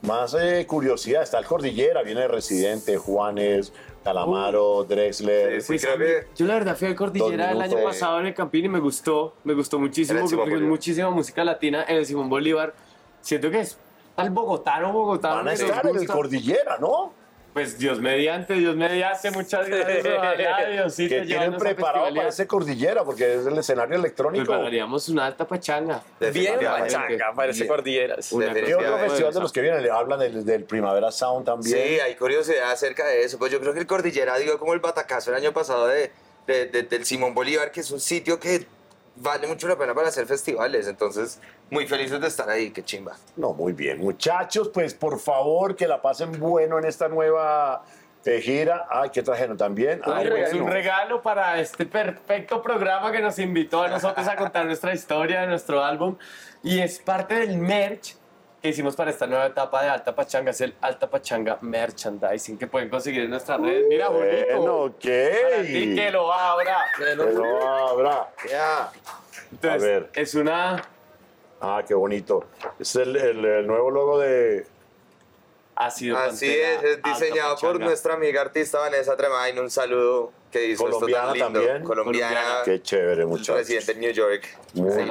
[0.03, 1.22] más eh, curiosidad?
[1.22, 3.72] Está el Cordillera, viene Residente, Juanes,
[4.07, 5.61] Calamaro, Drexler.
[5.61, 8.34] Sí, Pues creo que- Yo la verdad fui al Cordillera el año pasado en el
[8.34, 10.62] Campín y me gustó, me gustó muchísimo, porque Bolívar.
[10.62, 12.72] muchísima música latina en el Simón Bolívar.
[13.20, 13.76] Siento que es
[14.16, 15.36] al bogotano, bogotano.
[15.36, 16.07] Van a estar en el.
[16.07, 17.12] Cordillera, ¿no?
[17.57, 20.04] Pues Dios mediante, Dios mediante, muchas gracias.
[20.14, 24.44] ojalá, Diosito, que tienen preparado para ese Cordillera, porque es el escenario electrónico.
[24.44, 26.02] Prepararíamos una alta pachanga.
[26.34, 27.32] Bien pachanga,
[27.66, 28.30] cordilleras.
[28.32, 28.92] Una ¿Qué Definitivamente.
[28.94, 29.90] otro festival de los que vienen?
[29.90, 31.78] Hablan del, del Primavera Sound también.
[31.78, 33.38] Sí, hay curiosidad acerca de eso.
[33.38, 36.11] Pues yo creo que el Cordillera dio como el batacazo el año pasado de,
[36.46, 38.66] de- de- del Simón Bolívar, que es un sitio que
[39.16, 40.88] vale mucho la pena para hacer festivales.
[40.88, 41.40] Entonces,
[41.70, 43.16] muy felices de estar ahí, qué chimba.
[43.36, 43.98] No, muy bien.
[43.98, 47.82] Muchachos, pues por favor que la pasen bueno en esta nueva
[48.24, 48.86] eh, gira.
[48.88, 50.00] Ay, ¿qué trajeron también?
[50.06, 54.36] Un Ay, regalo, un regalo para este perfecto programa que nos invitó a nosotros a
[54.36, 56.16] contar nuestra historia de nuestro álbum
[56.62, 58.16] y es parte del merch
[58.62, 62.66] que hicimos para esta nueva etapa de Alta Pachanga, es el Alta Pachanga Merchandising que
[62.66, 63.86] pueden conseguir en nuestras redes.
[63.88, 64.56] Mira, bonito.
[64.56, 65.04] Bueno, ok.
[65.04, 66.78] Para ti que lo abra.
[66.98, 68.28] Pero habrá.
[68.50, 68.90] Ya.
[69.52, 70.10] Entonces, A ver.
[70.14, 70.82] es una
[71.68, 72.44] Ah, qué bonito.
[72.78, 74.66] Es el, el- el nuevo logo de.
[75.74, 79.58] Así Pantera, es, es diseñado por nuestra amiga artista Vanessa Tremain.
[79.58, 81.60] Un saludo que hizo Colombiana esto tan lindo.
[81.60, 81.84] también.
[81.84, 82.28] Colombiana.
[82.34, 82.62] Colombiana.
[82.64, 83.56] Qué chévere, muchachos.
[83.56, 84.44] Residente en New York.
[84.74, 85.04] Muy chévere,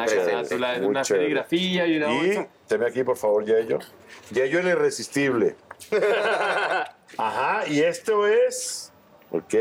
[0.79, 1.23] muy una chévere.
[1.25, 2.47] serigrafía y una Y, bolsa.
[2.67, 3.77] teme aquí, por favor, Yello.
[4.31, 5.55] Yello el irresistible.
[7.17, 8.91] Ajá, y esto es.
[9.31, 9.53] Ok.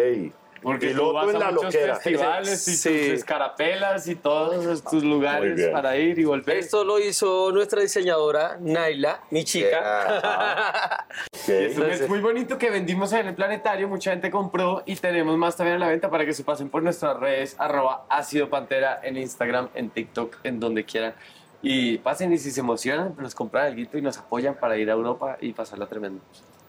[0.64, 1.94] Porque tú Piloto vas en a la muchos loquera.
[1.96, 2.88] festivales y Sí.
[2.88, 6.56] tus escarapelas y todos tus lugares para ir y volver.
[6.56, 11.06] Esto lo hizo nuestra diseñadora, Naila, mi chica.
[11.46, 15.54] Es, es muy bonito que vendimos en el planetario, mucha gente compró y tenemos más
[15.56, 19.18] también a la venta para que se pasen por nuestras redes, arroba ácido pantera en
[19.18, 21.14] Instagram, en TikTok, en donde quieran.
[21.60, 24.94] Y pasen y si se emocionan, nos compran algo y nos apoyan para ir a
[24.94, 26.22] Europa y pasarla tremendo.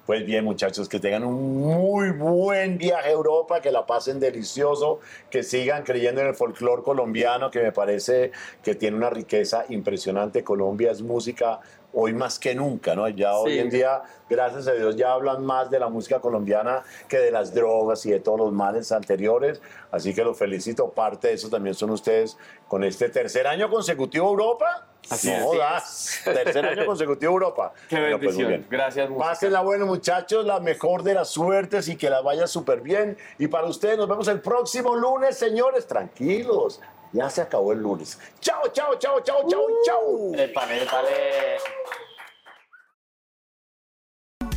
[0.06, 5.00] Pues bien, muchachos, que tengan un muy buen viaje a Europa, que la pasen delicioso,
[5.32, 8.32] que sigan creyendo en el folclore colombiano, que me parece
[8.64, 10.44] que tiene una riqueza impresionante.
[10.44, 11.60] Colombia es música
[11.96, 13.08] hoy más que nunca, ¿no?
[13.10, 13.60] Ya hoy Sí.
[13.60, 17.54] en día, gracias a Dios, ya hablan más de la música colombiana que de las
[17.54, 19.62] drogas y de todos los males anteriores.
[19.92, 20.90] Así que los felicito.
[20.90, 22.38] Parte de eso también son ustedes
[22.68, 24.88] con este tercer año consecutivo Europa.
[25.10, 26.20] Así no jodas.
[26.26, 27.72] Tercer año consecutivo Europa.
[27.88, 28.48] Qué Bueno, pues, bendición.
[28.50, 28.68] bien.
[28.70, 29.30] Gracias, música.
[29.30, 33.16] Pásenla bueno, muchachos, la mejor de las suertes y que la vaya súper bien.
[33.38, 35.86] Y para ustedes, nos vemos el próximo lunes, señores.
[35.86, 36.82] Tranquilos,
[37.16, 38.20] ya se acabó el lunes.
[38.42, 40.34] Chao, chao, chao, chao, chao, chao.
[40.36, 41.58] Épale, épale.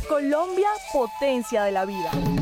[0.07, 2.38] Colombia, potencia de la vida.